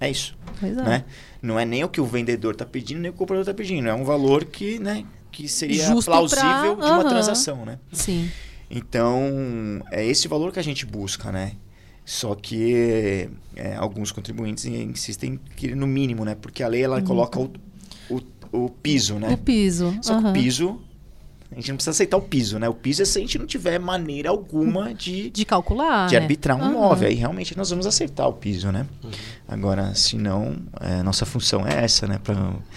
[0.00, 0.82] É isso, Pois é.
[0.82, 1.04] né?
[1.42, 3.52] Não é nem o que o vendedor está pedindo, nem o que o comprador está
[3.52, 3.88] pedindo.
[3.88, 7.78] É um valor que, né, que seria Justo plausível pra- de uma transação, né?
[7.92, 8.30] Sim.
[8.70, 9.20] Então,
[9.92, 11.52] é esse valor que a gente busca, né?
[12.04, 16.34] Só que é, alguns contribuintes insistem que no mínimo, né?
[16.34, 17.50] Porque a lei ela coloca o,
[18.10, 18.20] o,
[18.52, 19.28] o piso, né?
[19.28, 19.34] Uhum.
[19.34, 19.98] O piso.
[20.02, 20.80] Só que o piso,
[21.52, 22.68] a gente não precisa aceitar o piso, né?
[22.68, 26.08] O piso é se a gente não tiver maneira alguma de, De calcular.
[26.08, 26.22] de né?
[26.22, 26.70] arbitrar um Aham.
[26.70, 27.08] imóvel.
[27.08, 28.86] Aí realmente nós vamos aceitar o piso, né?
[29.46, 32.18] Agora, se não, é, nossa função é essa, né?
[32.22, 32.34] Para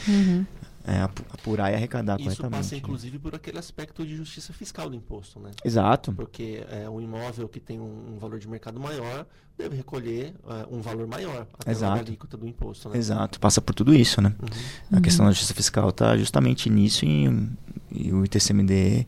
[0.07, 0.45] Uhum.
[0.93, 2.51] Apurar e arrecadar Isso corretamente.
[2.57, 2.79] passa, né?
[2.79, 5.51] inclusive, por aquele aspecto de justiça fiscal do imposto, né?
[5.63, 6.13] Exato.
[6.13, 9.25] Porque é, um imóvel que tem um, um valor de mercado maior
[9.57, 11.97] deve recolher é, um valor maior até Exato.
[11.97, 12.97] a alíquota do imposto, né?
[12.97, 14.33] Exato, passa por tudo isso, né?
[14.39, 14.97] Uhum.
[14.97, 17.27] A questão da justiça fiscal está justamente nisso e,
[17.91, 19.05] e o ITCMD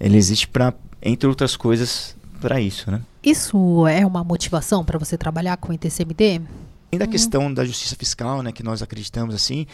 [0.00, 3.00] ele existe para, entre outras coisas, para isso, né?
[3.22, 6.42] Isso é uma motivação para você trabalhar com o ITCMD?
[6.92, 9.66] Além da questão da justiça fiscal, né, que nós acreditamos assim,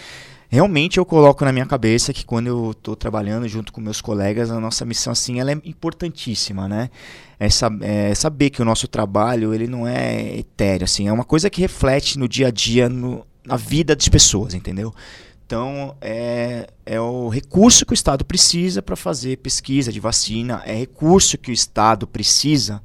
[0.50, 4.50] realmente eu coloco na minha cabeça que quando eu estou trabalhando junto com meus colegas,
[4.50, 6.90] a nossa missão assim, ela é importantíssima, né?
[7.38, 11.24] É, sab- é saber que o nosso trabalho ele não é etéreo, assim, é uma
[11.24, 14.92] coisa que reflete no dia a dia, no, na vida das pessoas, entendeu?
[15.46, 20.74] Então, é, é o recurso que o Estado precisa para fazer pesquisa de vacina, é
[20.74, 22.82] recurso que o Estado precisa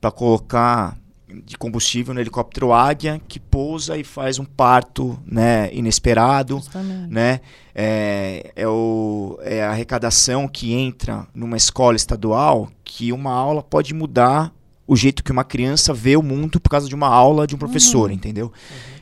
[0.00, 0.96] para colocar
[1.44, 6.56] de combustível no helicóptero Águia, que pousa e faz um parto né, inesperado.
[6.56, 7.12] Justamente.
[7.12, 7.40] Né?
[7.74, 13.94] É, é, o, é a arrecadação que entra numa escola estadual que uma aula pode
[13.94, 14.52] mudar
[14.86, 17.58] o jeito que uma criança vê o mundo por causa de uma aula de um
[17.58, 18.52] professor, entendeu?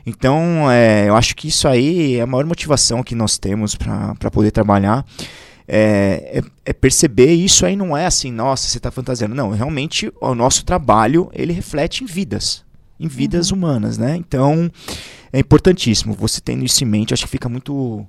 [0.07, 4.31] Então, é, eu acho que isso aí é a maior motivação que nós temos para
[4.31, 5.05] poder trabalhar.
[5.73, 9.37] É, é- é perceber isso aí não é assim, nossa, você está fantasiando.
[9.37, 12.65] Não, realmente o nosso trabalho ele reflete em vidas,
[12.99, 14.17] em vidas humanas, né?
[14.17, 14.69] Então
[15.33, 16.13] é importantíssimo.
[16.15, 18.05] Você tendo isso em mente, acho que fica muito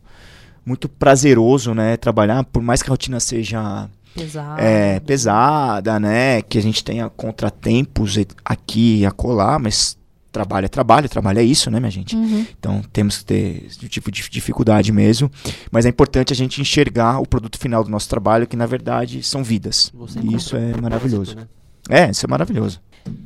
[0.65, 1.97] muito prazeroso, né?
[1.97, 4.59] Trabalhar, por mais que a rotina seja Pesado.
[4.61, 6.41] é, pesada, né?
[6.41, 9.97] Que a gente tenha contratempos aqui e acolá, mas
[10.31, 12.15] trabalho é trabalho, trabalho é isso, né, minha gente?
[12.15, 12.45] Uhum.
[12.57, 15.29] Então temos que ter esse tipo de dificuldade mesmo,
[15.71, 19.21] mas é importante a gente enxergar o produto final do nosso trabalho, que na verdade
[19.23, 19.91] são vidas.
[19.93, 21.35] Você E isso é maravilhoso.
[21.35, 21.47] né?
[21.89, 22.79] É, isso é maravilhoso.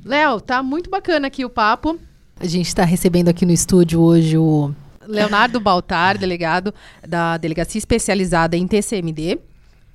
[0.03, 1.99] Léo, tá muito bacana aqui o papo.
[2.39, 4.73] A gente está recebendo aqui no estúdio hoje o
[5.07, 6.73] Leonardo Baltar, delegado
[7.07, 9.39] da Delegacia Especializada em TCMD.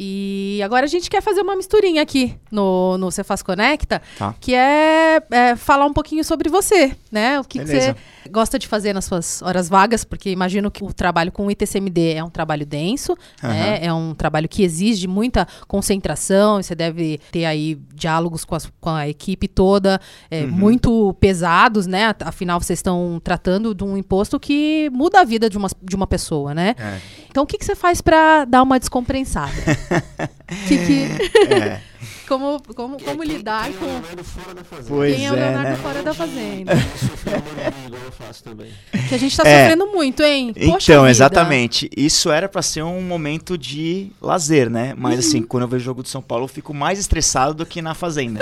[0.02, 4.34] E agora a gente quer fazer uma misturinha aqui no, no Cefaz Conecta, Tá.
[4.40, 7.38] que é, é falar um pouquinho sobre você, né?
[7.38, 7.94] O que, que você
[8.30, 12.14] gosta de fazer nas suas horas vagas, porque imagino que o trabalho com o ITCMD
[12.14, 13.78] é um trabalho denso, né?
[13.82, 18.88] É um trabalho que exige muita concentração, você deve ter aí diálogos com, as- com
[18.90, 20.50] a equipe toda, é, Uhum.
[20.50, 22.14] muito pesados, né?
[22.20, 26.06] Afinal, vocês estão tratando de um imposto que muda a vida de uma, de uma
[26.06, 26.74] pessoa, né?
[26.78, 26.98] É.
[27.28, 29.52] Então, o que, que você faz para dar uma descompensada?
[30.68, 31.52] que, que...
[31.54, 31.80] É.
[32.28, 33.86] como, como, como quem, lidar quem com.
[33.86, 34.88] É o Leonardo fora da fazenda.
[34.88, 35.76] Pois quem é, é o Leonardo né?
[35.76, 36.72] fora da fazenda.
[39.08, 39.62] Que a gente tá É.
[39.64, 40.52] sofrendo muito, hein?
[40.54, 41.10] Poxa Então, vida.
[41.10, 41.90] exatamente.
[41.96, 44.94] Isso era pra ser um momento de lazer, né?
[44.96, 45.18] Mas Uhum.
[45.18, 47.82] assim, quando eu vejo o jogo do São Paulo, eu fico mais estressado do que
[47.82, 48.40] na fazenda.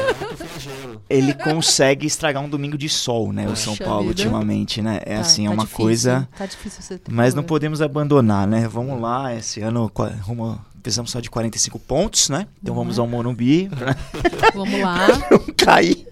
[1.09, 3.49] Ele consegue estragar um domingo de sol, né?
[3.49, 4.23] O São Paulo vida.
[4.23, 5.01] ultimamente, né?
[5.07, 6.29] É Tá- assim, é tá uma difícil, coisa.
[6.37, 8.69] Tá difícil você ter Mas não podemos abandonar, né?
[8.71, 9.91] Vamos lá, esse ano
[10.23, 12.47] rumo, precisamos só de 45 pontos, né?
[12.63, 12.81] Então Uhum.
[12.83, 13.97] vamos ao Morumbi pra
[14.55, 15.07] Vamos lá.
[15.31, 16.07] não cair.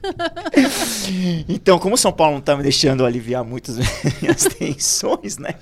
[1.48, 3.79] então, como o São Paulo não tá me deixando aliviar muito as
[4.20, 5.55] minhas tensões, né?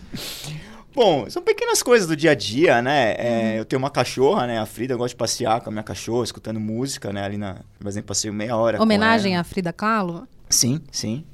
[0.95, 3.11] Bom, são pequenas coisas do dia a dia, né?
[3.13, 3.17] Uhum.
[3.19, 4.61] É, eu tenho uma cachorra, né?
[4.61, 7.25] A Frida, eu gosto de passear com a minha cachorra, escutando música, né?
[7.25, 7.57] Ali na.
[7.79, 8.81] Por exemplo, passei meia hora.
[8.81, 10.27] Homenagem à Frida Kahlo?
[10.49, 11.25] Sim, sim.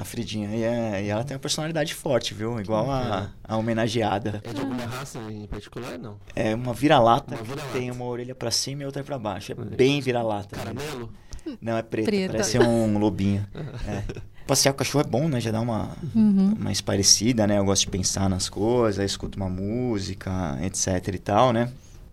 [0.00, 0.48] A Fridinha.
[0.56, 2.58] E, é- e ela tem uma personalidade forte, viu?
[2.60, 4.40] Igual a, a homenageada.
[4.44, 6.16] É de alguma raça em particular, não?
[6.34, 9.52] É uma vira-lata Uma que tem uma orelha pra cima e outra pra baixo.
[9.52, 10.56] É bem vira-lata.
[10.56, 10.62] né?
[10.62, 11.12] Caramelo?
[11.60, 12.10] Não, é preta.
[12.10, 12.32] Preta.
[12.32, 13.46] Parece um lobinho.
[13.86, 14.30] É.
[14.46, 15.40] Passear com o cachorro é bom, né?
[15.40, 16.56] Já dá uma Uhum.
[16.58, 17.58] mais parecida, né?
[17.58, 21.70] Eu gosto de pensar nas coisas, escuto uma música, etc e tal, né?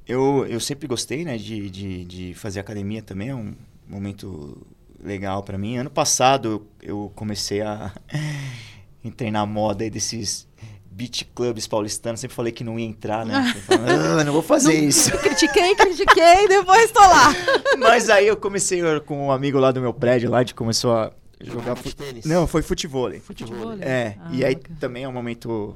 [0.08, 1.36] Eu, eu sempre gostei, né?
[1.38, 3.54] De, de, de fazer academia também, é um
[3.88, 4.65] momento
[5.03, 5.77] legal pra mim.
[5.77, 7.91] Ano passado eu, comecei a
[9.03, 10.47] entrei na moda aí desses
[10.89, 12.19] beach clubs paulistanos.
[12.19, 13.53] Sempre falei que não ia entrar, né?
[13.55, 15.12] Eu falava, ah, não vou fazer isso.
[15.19, 17.33] Critiquei, critiquei, depois tô lá.
[17.77, 20.93] Mas aí eu comecei com um amigo lá do meu prédio, lá, a gente começou
[20.93, 21.95] a jogar fute...
[21.95, 22.25] tênis?
[22.25, 23.12] Não, foi futebol.
[23.19, 23.73] Futebol.
[23.79, 24.77] É, Ah, e aí bacana.
[24.79, 25.75] também é um momento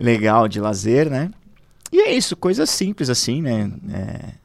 [0.00, 1.30] legal de lazer, né?
[1.92, 3.70] E é isso, coisas simples assim, né?
[3.92, 4.43] É,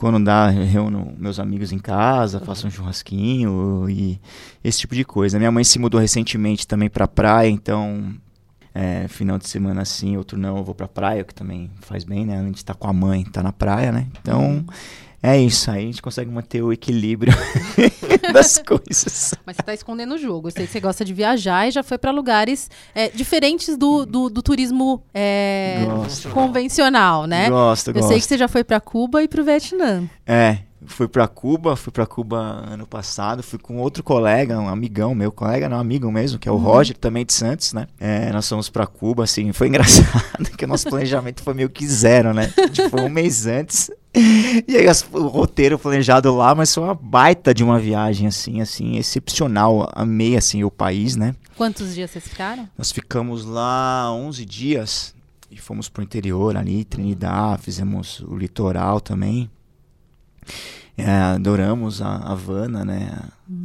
[0.00, 4.18] quando dá, eu reúno meus amigos em casa, faço um churrasquinho e
[4.64, 5.38] esse tipo de coisa.
[5.38, 8.14] Minha mãe se mudou recentemente também pra praia, então
[8.74, 12.02] é, final de semana assim, outro não, eu vou pra praia, o que também faz
[12.02, 12.38] bem, né?
[12.38, 14.06] Além de estar com a mãe, tá na praia, né?
[14.22, 14.64] Então,
[15.22, 17.32] é isso, aí a gente consegue manter o equilíbrio
[18.32, 19.34] das coisas.
[19.44, 20.48] Mas você tá escondendo o jogo.
[20.48, 24.06] Eu sei que você gosta de viajar e já foi pra lugares é, diferentes do,
[24.06, 26.30] do, do turismo é, Gosto.
[26.30, 27.50] convencional, né?
[27.50, 28.08] Gosto, Eu gosto.
[28.08, 30.08] sei que você já foi pra Cuba e pro Vietnã.
[30.26, 35.14] É, fui pra Cuba, fui pra Cuba ano passado, fui com outro colega, um amigão
[35.14, 37.86] meu, colega não, amigo mesmo, que é o Roger, também de Santos, né?
[37.98, 41.86] É, nós fomos pra Cuba, assim, foi engraçado, que o nosso planejamento foi meio que
[41.86, 42.52] zero, né?
[42.72, 43.90] Tipo, foi um mês antes.
[44.12, 48.96] E aí o roteiro planejado lá, mas foi uma baita de uma viagem, assim, assim,
[48.96, 49.88] excepcional.
[49.94, 51.34] Amei, assim, o país, né?
[51.56, 52.68] Quantos dias vocês ficaram?
[52.76, 55.14] Nós ficamos lá 11 dias
[55.50, 59.50] e fomos pro interior ali, Trinidad, fizemos o litoral também.
[60.98, 63.10] É, adoramos a Havana, né?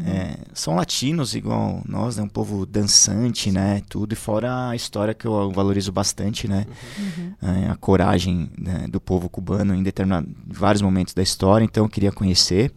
[0.05, 2.23] É, são latinos igual nós, né?
[2.23, 3.81] Um povo dançante, né?
[3.89, 6.65] Tudo e fora a história que eu valorizo bastante, né?
[7.41, 11.89] É, a coragem né, do povo cubano em determinados vários momentos da história, então eu
[11.89, 12.71] queria conhecer.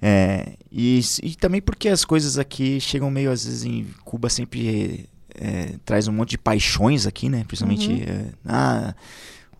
[0.00, 5.08] É, e, e também porque as coisas aqui chegam meio, às vezes, em Cuba sempre
[5.34, 7.44] é, traz um monte de paixões aqui, né?
[7.46, 7.98] Principalmente, Uhum.
[8.02, 8.94] é, ah,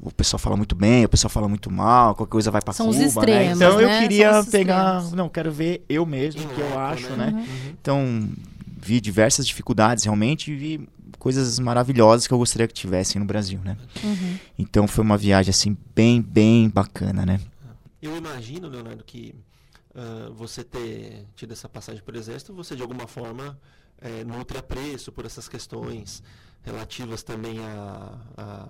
[0.00, 2.88] o pessoal fala muito bem, o pessoal fala muito mal, qualquer coisa vai pra São
[2.88, 3.09] os Cuba, né?
[3.09, 4.00] extremos, Então eu né?
[4.02, 5.12] queria São os pegar, extremos.
[5.12, 7.30] não, quero ver eu mesmo, o que eu loco, acho, né?
[7.30, 7.33] né?
[7.48, 7.70] Uhum.
[7.80, 8.28] Então,
[8.78, 13.59] vi diversas dificuldades realmente e vi coisas maravilhosas que eu gostaria que tivessem no Brasil,
[13.64, 13.76] né?
[14.02, 14.38] Uhum.
[14.59, 17.40] Então foi uma viagem assim bem, bem bacana, né?
[18.02, 19.35] Eu imagino, Leonardo, que
[19.94, 23.59] ah, você ter tido essa passagem por exército, você de alguma forma
[24.02, 26.22] eh, nutre apreço por essas questões
[26.62, 28.68] relativas também a, a-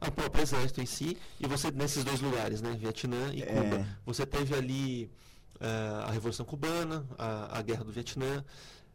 [0.00, 1.16] ao próprio exército em si.
[1.38, 3.86] E você nesses dois lugares, né, Vietnã e Cuba, É.
[4.04, 5.10] você teve ali
[5.60, 8.44] ah, a Revolução Cubana, a, a Guerra do Vietnã.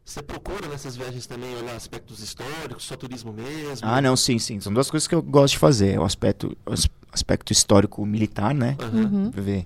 [0.04, 3.88] Você procura nessas viagens também olhar aspectos históricos, só turismo mesmo?
[3.88, 4.60] Ah, não, sim, sim.
[4.60, 6.00] São duas coisas que eu gosto de fazer.
[6.00, 6.74] O aspecto, o
[7.12, 8.78] aspecto histórico militar, né?
[8.94, 9.32] Uhum.
[9.32, 9.66] Pra ver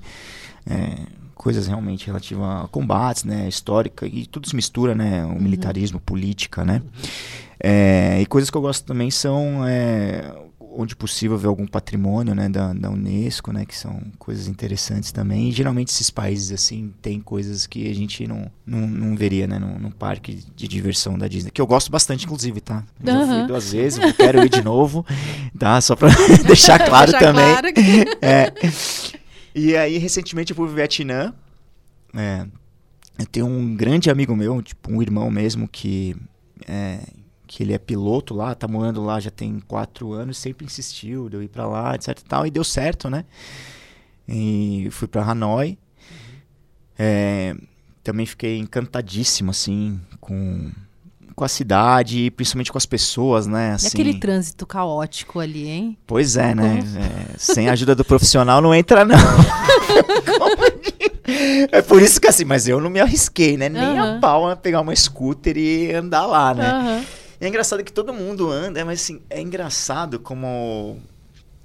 [0.65, 3.49] é, coisas realmente relativas a combates, né?
[3.49, 5.25] Histórica, e tudo se mistura, né?
[5.25, 6.81] O militarismo, política, né?
[7.59, 10.33] É, e coisas que eu gosto também são, é,
[10.71, 12.47] onde possível, ver algum patrimônio, né?
[12.49, 13.65] Da, da Unesco, né?
[13.65, 15.49] Que são coisas interessantes também.
[15.49, 19.57] E geralmente esses países, assim, tem coisas que a gente não, não, não veria, né?
[19.59, 21.51] Num, num parque de diversão da Disney.
[21.51, 22.83] Que eu gosto bastante, inclusive, tá?
[23.03, 23.47] Já fui Aham.
[23.47, 25.05] duas vezes, eu quero ir de novo,
[25.57, 25.79] tá?
[25.81, 26.09] Só pra
[26.45, 27.51] deixar claro Deixar também.
[27.51, 28.53] claro que- É.
[29.55, 31.33] E aí, recentemente, eu fui pro Vietnã.
[32.15, 32.45] É,
[33.17, 36.15] eu tenho um grande amigo meu, tipo, um irmão mesmo, que,
[36.67, 36.99] é,
[37.49, 41.35] que ele é piloto lá, tá morando lá já tem quatro anos, sempre insistiu de
[41.35, 43.25] eu ir pra lá, etc e tal, e deu certo, né?
[44.27, 45.75] E fui pra Hanoi.
[46.97, 47.55] É,
[48.03, 50.69] também fiquei encantadíssimo, assim, com,
[51.33, 53.71] com a cidade, principalmente com as pessoas, né?
[53.71, 55.97] Assim, E aquele trânsito caótico ali, hein?
[56.05, 56.81] Pois é, né?
[56.97, 59.17] É, sem a ajuda do profissional não entra, não.
[61.71, 63.69] é por isso que assim, mas eu não me arrisquei, né?
[63.69, 66.69] Nem a pau a pegar uma scooter e andar lá, né?
[66.69, 67.05] Aham.
[67.39, 70.99] E é engraçado que todo mundo anda, mas assim, é engraçado como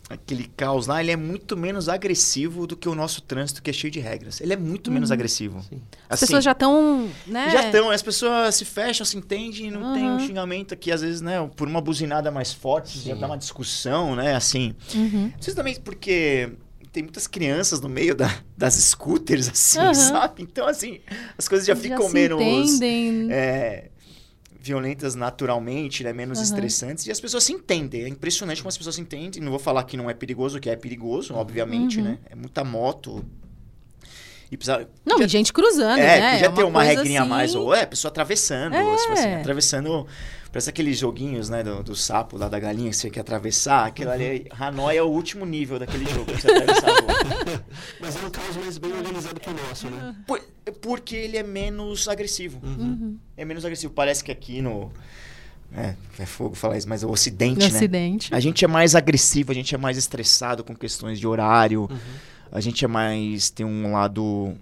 [0.08, 3.72] aquele caos lá, ele é muito menos agressivo do que o nosso trânsito que é
[3.72, 4.40] cheio de regras.
[4.40, 5.62] Ele é muito menos agressivo.
[5.62, 5.80] Sim.
[6.08, 7.48] As Assim, pessoas já estão, né?
[7.50, 10.18] já estão, as pessoas se fecham, se entendem, não tem um Aham.
[10.18, 13.20] xingamento aqui, às vezes, né, por uma buzinada mais forte, já Sim.
[13.20, 14.74] dá uma discussão, né, assim.
[14.94, 15.32] Uhum.
[15.40, 16.50] Vocês também, porque
[16.92, 19.94] tem muitas crianças no meio da- das scooters, assim, Aham.
[19.94, 20.42] sabe?
[20.42, 21.00] Então, assim,
[21.36, 23.28] as coisas já ficam se menos entendem.
[23.32, 23.88] é,
[24.64, 26.12] violentas naturalmente, né?
[26.12, 26.44] Menos Aham.
[26.44, 27.06] estressantes.
[27.06, 28.04] E as pessoas se entendem.
[28.04, 29.42] É impressionante como as pessoas se entendem.
[29.42, 32.04] Não vou falar que não é perigoso, que é perigoso, obviamente, Uhum.
[32.04, 32.18] né?
[32.30, 33.22] É muita moto.
[34.50, 36.32] E precisa, Não, podia- e gente cruzando, é, né?
[36.32, 37.54] podia É ter uma coisa regrinha a assim- mais.
[37.54, 38.74] Ou é, pessoa atravessando.
[38.74, 38.94] É.
[39.12, 40.06] Assim, atravessando.
[40.54, 41.64] Parece aqueles joguinhos, né?
[41.64, 43.86] Do, do sapo lá da galinha que você quer atravessar.
[43.86, 44.46] Aquilo ali.
[44.56, 46.26] Hanoi é o último nível daquele jogo.
[46.26, 46.90] pra Você atravessar.
[48.00, 50.14] Mas é um caos mais bem organizado que o nosso, né?
[50.28, 50.40] Por-
[50.80, 52.60] Porque ele é menos agressivo.
[52.62, 53.18] Uhum.
[53.36, 53.92] É menos agressivo.
[53.92, 54.92] Parece que aqui no.
[55.76, 57.76] É, é fogo falar isso, mas o Ocidente, No né?
[57.76, 58.32] acidente.
[58.32, 61.88] A gente é mais agressivo, a gente é mais estressado com questões de horário.
[61.90, 61.98] Uhum.
[62.52, 63.50] A gente é mais.
[63.50, 64.54] tem um lado.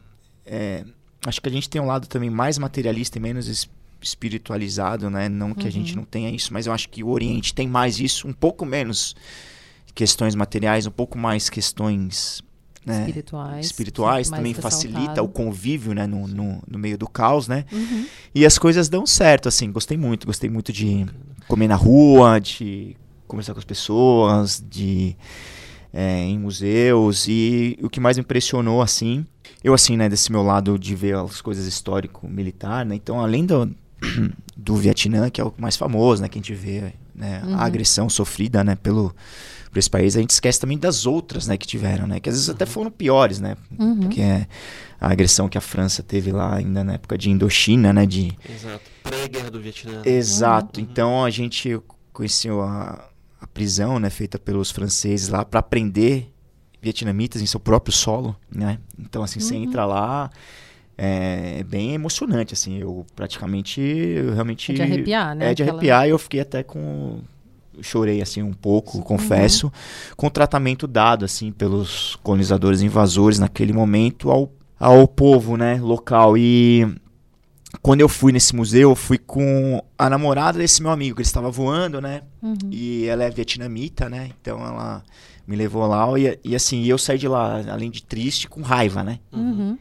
[0.47, 0.87] é,
[1.27, 3.69] acho que a gente tem um lado também mais materialista e menos es-
[4.03, 5.29] espiritualizado, né?
[5.29, 8.01] Não que a gente não tenha isso, mas eu acho que o Oriente tem mais
[8.01, 9.15] isso, um pouco menos
[9.95, 12.43] questões materiais, um pouco mais questões.
[12.85, 13.67] né, Espirituais.
[13.67, 17.65] espirituais também facilita o convívio né, no, no, no meio do caos, né?
[17.73, 18.07] Uhum.
[18.35, 21.07] E as coisas dão certo, assim, gostei muito, gostei muito de
[21.47, 25.17] comer na rua, de conversar com as pessoas, de
[25.93, 29.27] é, em museus e o que mais me impressionou, assim,
[29.63, 33.71] eu assim, né, desse meu lado de ver as coisas histórico-militar, né, então além do,
[34.57, 37.55] do Vietnã, que é o mais famoso, né, que a gente vê, né, Uhum.
[37.57, 39.15] a agressão sofrida, né, pelo
[39.71, 42.35] por esse país, a gente esquece também das outras, né, que tiveram, né, que às
[42.35, 44.09] vezes até foram piores, né, Uhum.
[44.11, 44.47] que é
[45.01, 48.83] a agressão que a França teve lá ainda na época de Indochina, né, de Exato.
[49.03, 50.03] Pré-guerra do Vietnã.
[50.05, 50.79] Exato.
[50.79, 50.87] Uhum.
[50.91, 51.81] Então a gente
[52.13, 53.09] conheceu a,
[53.41, 56.29] a prisão, né, feita pelos franceses lá para prender
[56.83, 58.79] vietnamitas em seu próprio solo, né?
[58.99, 59.63] Então assim, você Uhum.
[59.65, 60.31] entra lá,
[61.05, 62.79] é, é bem emocionante, assim.
[62.79, 65.51] Eu praticamente, eu realmente É de arrepiar, né?
[65.51, 67.19] é de Aquela- arrepiar e eu fiquei até com
[67.77, 69.73] eu chorei assim um pouco, confesso,
[70.15, 76.37] com o tratamento dado assim pelos colonizadores invasores naquele momento ao, ao povo, né, local
[76.37, 76.87] e
[77.81, 81.27] quando eu fui nesse museu, eu fui com a namorada desse meu amigo, que ele
[81.27, 82.21] estava voando, né?
[82.43, 82.55] Uhum.
[82.71, 84.31] E ela é vietnamita, né?
[84.41, 85.03] Então ela
[85.47, 89.03] me levou lá e, e assim, eu saí de lá, além de triste, com raiva,
[89.03, 89.19] né?
[89.33, 89.79] Uhum.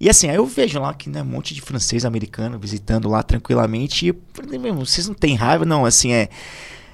[0.00, 3.22] E assim, aí eu vejo lá que né, um monte de francês americano visitando lá
[3.22, 4.06] tranquilamente.
[4.06, 5.66] E eu falei, meu, vocês não têm raiva?
[5.66, 6.30] Não, assim, é,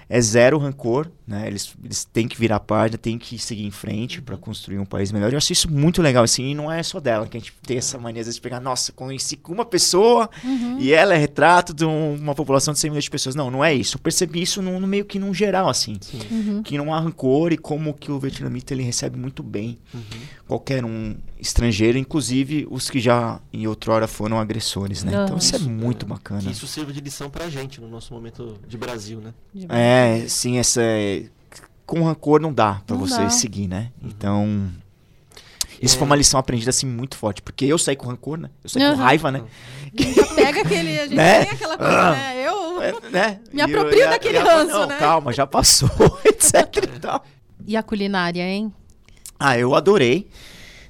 [0.08, 1.46] é zero rancor, né?
[1.46, 5.10] Eles, eles têm que virar página, têm que seguir em frente para construir um país
[5.10, 5.32] melhor.
[5.32, 7.78] Eu acho isso muito legal, assim, e não é só dela que a gente tem
[7.78, 10.78] essa mania às vezes de pegar, nossa, conheci uma pessoa Uhum.
[10.78, 13.34] e ela é retrato de um- uma população de 100 milhões de pessoas.
[13.34, 13.96] Não, não é isso.
[13.96, 15.96] Eu percebi isso no, no meio que num geral, assim.
[16.00, 16.20] Sim.
[16.30, 16.62] Uhum.
[16.62, 20.00] Que não há rancor e como que o vietnamita ele recebe muito bem Uhum.
[20.46, 25.12] qualquer um estrangeiro, inclusive os que já em outrora foram agressores, né?
[25.24, 26.40] Então isso é muito bacana.
[26.40, 29.34] Que isso sirva de lição pra gente no nosso momento de Brasil, né?
[29.68, 31.15] É, sim, essa é...
[31.86, 33.30] com rancor não dá pra Não você dá.
[33.30, 33.90] seguir, né?
[34.02, 34.68] Então
[35.80, 35.98] isso É.
[35.98, 38.50] foi uma lição aprendida assim muito forte, porque eu saí com rancor, né?
[38.64, 38.96] Eu saí Aham.
[38.96, 39.42] com raiva, né?
[39.94, 40.98] Já pega aquele.
[41.00, 41.44] A gente Né?
[41.44, 42.10] tem aquela coisa, Ah.
[42.12, 42.46] né?
[42.46, 42.82] Eu.
[42.82, 43.40] É, né?
[43.52, 45.88] Me eu- aproprio e a- daquele ranço, não, né?" calma, já passou,
[46.24, 46.54] etc
[46.96, 47.24] e tal.
[47.66, 48.72] E a culinária, hein?
[49.38, 50.28] Ah, eu adorei,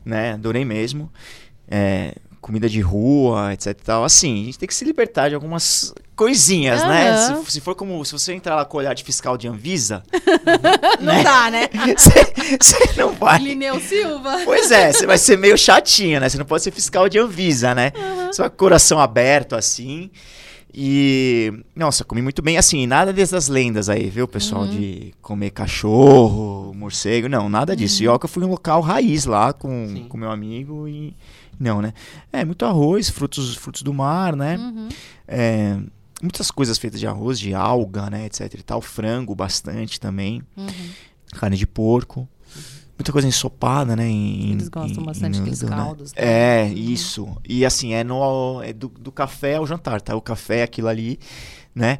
[0.04, 0.32] né?
[0.32, 1.10] Adorei mesmo.
[1.68, 2.14] É,
[2.46, 4.04] comida de rua, etc e tal.
[4.04, 7.10] Assim, a gente tem que se libertar de algumas coisinhas, né?
[7.10, 7.44] Aham.
[7.44, 10.04] Se, se for como, se você entrar lá com o olhar de fiscal de Anvisa,
[11.00, 11.68] Não dá, né?
[11.98, 13.40] você não vai.
[13.40, 14.42] Lineu Silva.
[14.44, 16.28] Pois é, você vai ser meio chatinho, né?
[16.28, 17.90] Você não pode ser fiscal de Anvisa, né?
[17.90, 20.08] Com o coração aberto, assim.
[20.72, 21.52] E.
[21.74, 22.58] Nossa, comi muito bem.
[22.58, 24.62] Assim, nada dessas lendas aí, viu, pessoal?
[24.62, 24.70] Uhum.
[24.70, 27.28] De comer cachorro, morcego.
[27.28, 28.02] Não, nada disso.
[28.02, 28.04] Uhum.
[28.04, 30.06] E ó, que eu fui em um local raiz lá com Sim.
[30.08, 31.12] com meu amigo e.
[31.58, 31.92] Não, né?
[32.32, 34.56] É, muito arroz, frutos, frutos do mar, né?
[34.56, 34.88] Uhum.
[35.26, 35.76] É,
[36.22, 38.26] muitas coisas feitas de arroz, de alga, né?
[38.26, 38.80] Etc e tal.
[38.80, 40.42] Frango bastante também.
[40.56, 40.66] Uhum.
[41.32, 42.28] Carne de porco.
[42.98, 44.08] Muita coisa ensopada, né?
[44.08, 45.68] em- Eles gostam em- bastante daqueles né?
[45.68, 46.12] caldos.
[46.14, 46.18] né?
[46.22, 46.72] É, Uhum.
[46.74, 47.36] isso.
[47.46, 50.16] E assim, é, no, é do, do café ao jantar, tá?
[50.16, 51.18] O café é aquilo ali,
[51.74, 51.98] né?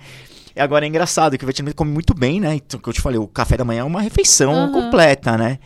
[0.55, 2.55] E agora é engraçado que o vietnamita come muito bem, né?
[2.55, 4.73] Então, que eu te falei, o café da manhã é uma refeição Aham.
[4.73, 5.59] completa, né?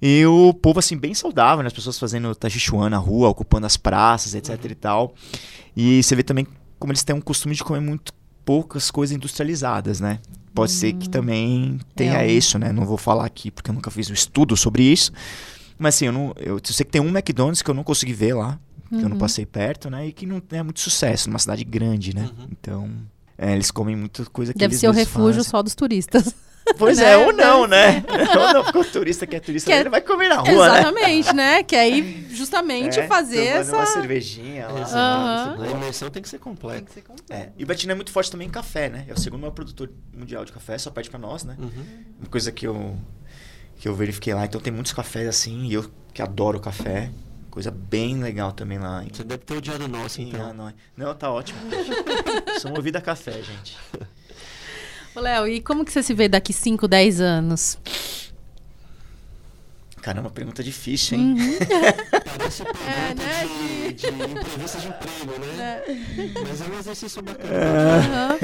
[0.00, 1.68] E o povo, assim, bem saudável, né?
[1.68, 5.14] As pessoas fazendo tachichuan na rua, ocupando as praças, etc e tal.
[5.76, 6.46] E você vê também
[6.78, 8.12] como eles têm um costume de comer muito
[8.44, 10.20] poucas coisas industrializadas, né?
[10.54, 12.72] Pode ser que também tenha É isso, né?
[12.72, 15.12] Não vou falar aqui porque eu nunca fiz um estudo sobre isso.
[15.78, 18.34] Mas assim, eu, não, eu sei que tem um McDonald's que eu não consegui ver
[18.34, 20.06] lá, que eu não passei perto, né?
[20.06, 22.30] E que não é muito sucesso, numa cidade grande, né?
[22.38, 22.46] Uhum.
[22.50, 22.90] Então,
[23.36, 25.50] é, eles comem muita coisa que Deve eles ser o refúgio fazem.
[25.50, 26.34] só dos turistas.
[26.78, 27.12] Pois né?
[27.12, 28.02] é, ou não, né?
[28.36, 30.68] ou não, porque o turista que é turista, Que é- ele vai comer na rua,
[30.68, 30.78] né?
[30.80, 31.62] Exatamente, né?
[31.62, 33.76] Que aí justamente É, fazer essa.
[33.76, 34.80] uma cervejinha lá.
[34.80, 35.62] Aham.
[35.62, 36.82] A imersão tem que ser Tem completa.
[36.82, 37.32] que ser completo.
[37.32, 39.04] É, E o Betina é muito forte também em café, né?
[39.08, 41.56] É o segundo maior produtor mundial de café, só pede pra nós, né?
[41.58, 41.84] Uhum.
[42.20, 42.96] Uma coisa que eu,
[43.76, 44.44] que eu verifiquei lá.
[44.44, 47.10] Então tem muitos cafés assim, e eu que adoro café.
[47.50, 49.02] Coisa bem legal também lá.
[49.02, 50.50] Em, Você deve ter odiado nosso, em então.
[50.50, 50.72] Hanoi.
[50.94, 51.58] Não, tá ótimo.
[52.60, 53.78] Sou movido a café, gente.
[55.16, 57.78] Ô, Léo, e como que você se vê daqui 5, 10 anos?
[60.02, 61.34] Caramba, pergunta difícil, hein?
[62.38, 63.46] Parece pergunta É, né,
[63.88, 65.82] de, de entrevista de emprego, né?
[66.48, 67.50] Mas é um exercício bacana.
[67.96, 68.38] Aham.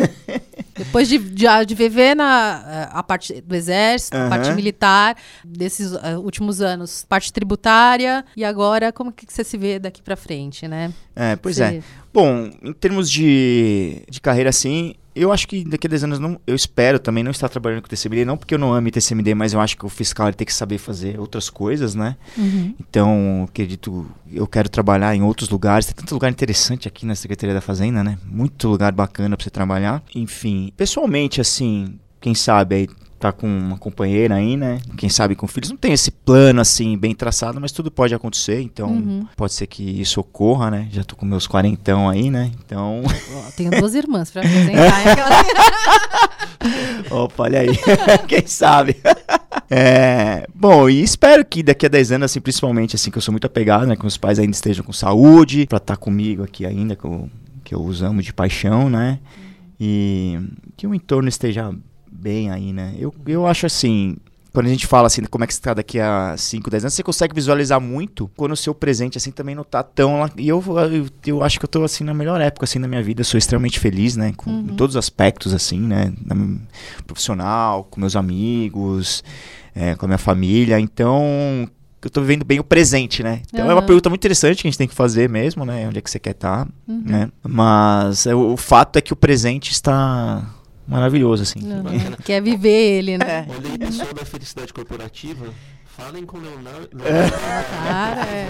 [0.74, 5.14] Depois de, de, de viver na a parte do exército, a parte militar,
[5.44, 10.16] desses ah, últimos anos, parte tributária, e agora como que você se vê daqui pra
[10.16, 10.92] frente, né?
[11.14, 11.82] É, pois Você- é.
[12.12, 16.40] Bom, em termos de, de carreira assim, eu acho que daqui a 10 anos não,
[16.46, 19.52] eu espero também não estar trabalhando com TCMD, não porque eu não ame TCMD, mas
[19.52, 22.16] eu acho que o fiscal ele tem que saber fazer outras coisas, né?
[22.36, 22.74] Uhum.
[22.80, 25.86] Então, acredito, eu quero trabalhar em outros lugares.
[25.86, 28.18] Tem tanto lugar interessante aqui na Secretaria da Fazenda, né?
[28.24, 30.02] Muito lugar bacana pra você trabalhar.
[30.14, 34.80] Enfim, pessoalmente, assim, quem sabe aí tá com uma companheira aí, né?
[34.96, 35.70] Quem sabe com filhos.
[35.70, 38.60] Não tem esse plano, assim, bem traçado, mas tudo pode acontecer.
[38.60, 39.26] Então, Uhum.
[39.36, 40.88] pode ser que isso ocorra, né?
[40.90, 42.50] Já tô com meus quarentão aí, né?
[42.66, 43.00] Então,
[43.56, 45.12] Tenho duas irmãs pra apresentar.
[45.12, 45.42] aquela-
[47.24, 47.68] Opa, olha aí.
[48.26, 48.96] Quem sabe?
[49.74, 53.32] É, bom, e espero que daqui a 10 anos, assim, principalmente, assim, que eu sou
[53.32, 53.96] muito apegado, né?
[53.96, 57.30] Que meus pais ainda estejam com saúde, pra estar comigo aqui ainda, que eu,
[57.64, 59.18] que eu os amo de paixão, né?
[59.80, 60.38] E
[60.76, 61.74] que o entorno esteja
[62.22, 62.94] bem aí, né?
[62.98, 64.16] Eu, eu acho assim,
[64.52, 66.94] quando a gente fala assim, como é que você tá daqui a 5, 10 anos,
[66.94, 70.30] você consegue visualizar muito quando o seu presente, assim, também não tá tão lá.
[70.36, 70.62] E eu,
[70.92, 73.20] eu, eu acho que eu tô, assim, na melhor época, assim, da minha vida.
[73.22, 74.32] Eu sou extremamente feliz, né?
[74.36, 76.12] Com, Em todos os aspectos, assim, né?
[76.24, 76.36] Na-
[77.06, 79.22] profissional, com meus amigos,
[79.74, 80.78] é, com a minha família.
[80.78, 81.68] Então,
[82.04, 83.42] eu tô vivendo bem o presente, né?
[83.52, 85.86] Então é uma pergunta muito interessante que a gente tem que fazer mesmo, né?
[85.88, 87.02] Onde é que você quer estar, Uhum.
[87.06, 87.30] né?
[87.42, 90.44] Mas é, o, o fato é que o presente está
[90.86, 91.60] maravilhoso, assim.
[91.60, 92.16] Bacana.
[92.24, 93.46] Quer viver ele, né?
[93.48, 95.52] Olha aí, pessoal da Felicidade Corporativa,
[95.84, 96.88] falem com o Leonardo.
[96.98, 98.48] Cara, é.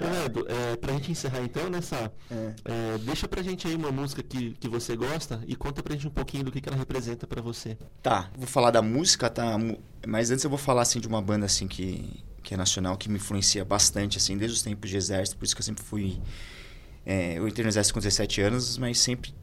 [0.00, 2.12] Leonardo, é, pra gente encerrar então, nessa.
[2.30, 2.54] É.
[2.64, 6.06] É, deixa pra gente aí uma música que, que você gosta e conta pra gente
[6.06, 7.76] um pouquinho do que, que ela representa pra você.
[8.02, 9.56] Tá, vou falar da música, tá?
[10.06, 13.08] Mas antes eu vou falar, assim, de uma banda, assim, que, que é nacional, que
[13.08, 16.20] me influencia bastante, assim, desde os tempos de exército, por isso que eu sempre fui...
[17.04, 19.34] é, eu entrei no exército com 17 anos, mas sempre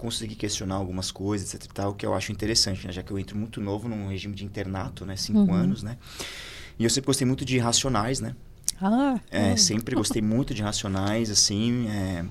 [0.00, 2.92] t- consegui questionar algumas coisas, etc tal, que eu acho interessante, né?
[2.92, 5.16] Já que eu entro muito novo num regime de internato, né?
[5.16, 5.54] Cinco Uhum.
[5.54, 5.98] anos, né?
[6.78, 8.34] E eu sempre gostei muito de Racionais, né?
[8.80, 12.24] Ah, É, sempre gostei muito de Racionais, assim, é,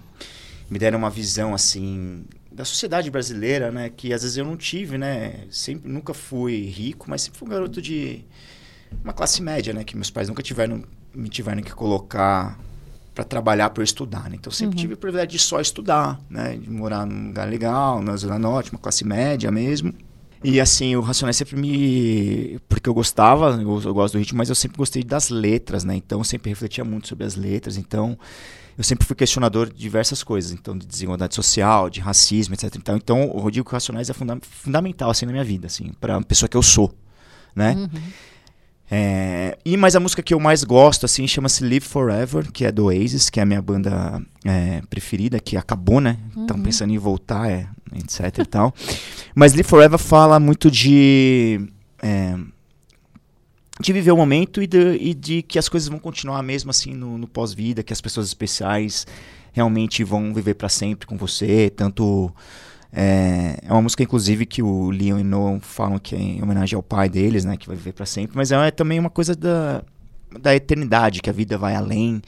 [0.70, 4.98] me deram uma visão, assim, da sociedade brasileira, né, que às vezes eu não tive,
[4.98, 8.26] né, sempre, nunca fui rico, mas sempre fui um garoto de
[9.04, 10.84] uma classe média, né, que meus pais nunca tiveram,
[11.16, 12.60] me tiveram que colocar
[13.20, 14.82] para trabalhar para eu estudar, né, então sempre Uhum.
[14.82, 18.72] tive o privilégio de só estudar, né, de morar num lugar legal, na Zona Norte,
[18.72, 19.94] uma classe média mesmo,
[20.42, 22.60] e assim, o Racionais sempre me.
[22.70, 25.98] Porque eu gostava, eu, eu gosto do ritmo, mas eu sempre gostei das letras, né?
[25.98, 27.76] Então eu sempre refletia muito sobre as letras.
[27.76, 28.18] Então
[28.78, 30.54] eu sempre fui questionador de diversas coisas.
[30.54, 32.74] Então, de desigualdade social, de racismo, etc.
[32.78, 35.92] Então, então eu digo que o Racionais é funda fundamental assim na minha vida, assim,
[36.00, 36.94] para a pessoa que eu sou,
[37.54, 37.76] né?
[37.76, 38.02] Uhum.
[38.92, 42.72] É, e mas a música que eu mais gosto assim chama-se Live Forever, que é
[42.72, 46.18] do Oasis, que é a minha banda é, preferida, que acabou, né?
[46.36, 48.74] Estão pensando em voltar, é, etc e tal.
[49.36, 51.70] Mas Live Forever fala muito de
[52.02, 52.36] é,
[53.80, 56.94] de viver o momento e de, e de que as coisas vão continuar mesmo assim
[56.94, 59.08] no, no pós-vida, que as pessoas especiais
[59.54, 62.34] realmente vão viver para sempre com você, tanto
[62.92, 66.76] é, é uma música, inclusive, que o Leon e Noah falam que é em homenagem
[66.76, 67.56] ao pai deles, né?
[67.56, 68.36] Que vai viver para sempre.
[68.36, 69.84] Mas é, também uma coisa da,
[70.40, 72.22] da eternidade, que a vida vai além,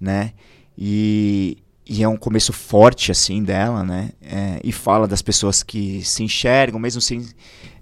[0.00, 0.32] né?
[0.76, 4.10] E, e é um começo forte, assim, dela, né?
[4.22, 7.26] É, e fala das pessoas que se enxergam, mesmo sem...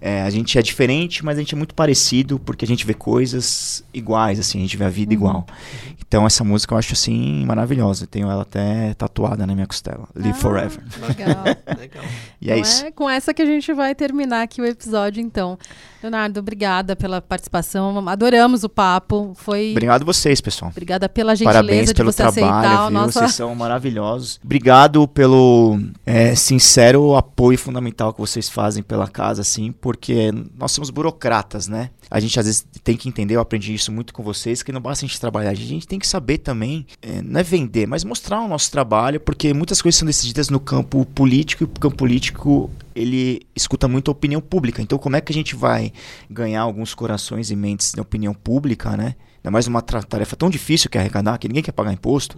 [0.01, 2.93] é, a gente é diferente, mas a gente é muito parecido, porque a gente vê
[2.93, 4.59] coisas iguais, assim.
[4.59, 5.45] A gente vê a vida igual.
[6.07, 8.03] Então, essa música eu acho, assim, maravilhosa.
[8.03, 10.07] Eu tenho ela até tatuada na minha costela.
[10.15, 10.79] Live Ah, Forever.
[11.07, 11.43] Legal.
[11.79, 12.03] Legal.
[12.41, 12.91] E é Então isso.
[12.93, 15.57] com essa que a gente vai terminar aqui o episódio, então.
[16.03, 18.07] Leonardo, obrigada pela participação.
[18.07, 19.33] Adoramos o papo.
[19.35, 19.71] Foi.
[19.71, 20.69] Obrigado vocês, pessoal.
[20.69, 22.99] Obrigada pela gentileza Parabéns de pelo você trabalho, aceitar o viu?
[22.99, 23.19] nosso.
[23.19, 24.39] Vocês são maravilhosos.
[24.43, 30.89] Obrigado pelo é, sincero apoio fundamental que vocês fazem pela casa, assim, porque nós somos
[30.89, 31.91] burocratas, né?
[32.09, 34.81] A gente às vezes tem que entender, eu aprendi isso muito com vocês, que não
[34.81, 38.03] basta a gente trabalhar, a gente tem que saber também, é, não é vender, mas
[38.03, 41.97] mostrar o nosso trabalho, porque muitas coisas são decididas no campo político e o campo
[41.97, 44.81] político ele escuta muito a opinião pública.
[44.81, 45.93] Então, como é que a gente vai
[46.27, 49.13] ganhar alguns corações e mentes na opinião pública, né?
[49.45, 52.35] Ainda mais uma tarefa tão difícil que é arrecadar, que ninguém quer pagar imposto,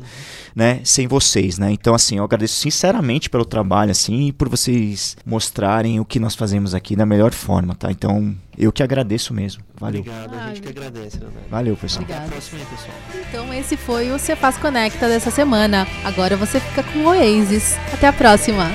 [0.53, 0.81] né?
[0.83, 1.71] Sem vocês, né?
[1.71, 6.35] Então, assim, eu agradeço sinceramente pelo trabalho, assim, e por vocês mostrarem o que nós
[6.35, 7.89] fazemos aqui da melhor forma, tá?
[7.89, 9.63] Então, eu que agradeço mesmo.
[9.79, 10.01] Valeu.
[10.01, 11.49] Obrigado, a gente que agradece, Leonardo.
[11.49, 12.03] Valeu, pessoal.
[12.03, 13.25] Até a próxima aí, pessoal.
[13.29, 15.87] Então, esse foi o Cefaz Conecta dessa semana.
[16.03, 17.77] Agora você fica com o Oasis.
[17.93, 18.69] Até a próxima.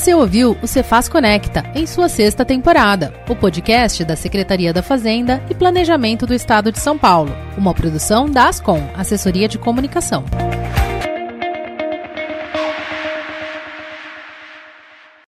[0.00, 5.44] Você ouviu o Cefaz Conecta em sua sexta temporada, o podcast da Secretaria da Fazenda
[5.50, 10.24] e Planejamento do Estado de São Paulo, uma produção da Ascom, Assessoria de Comunicação.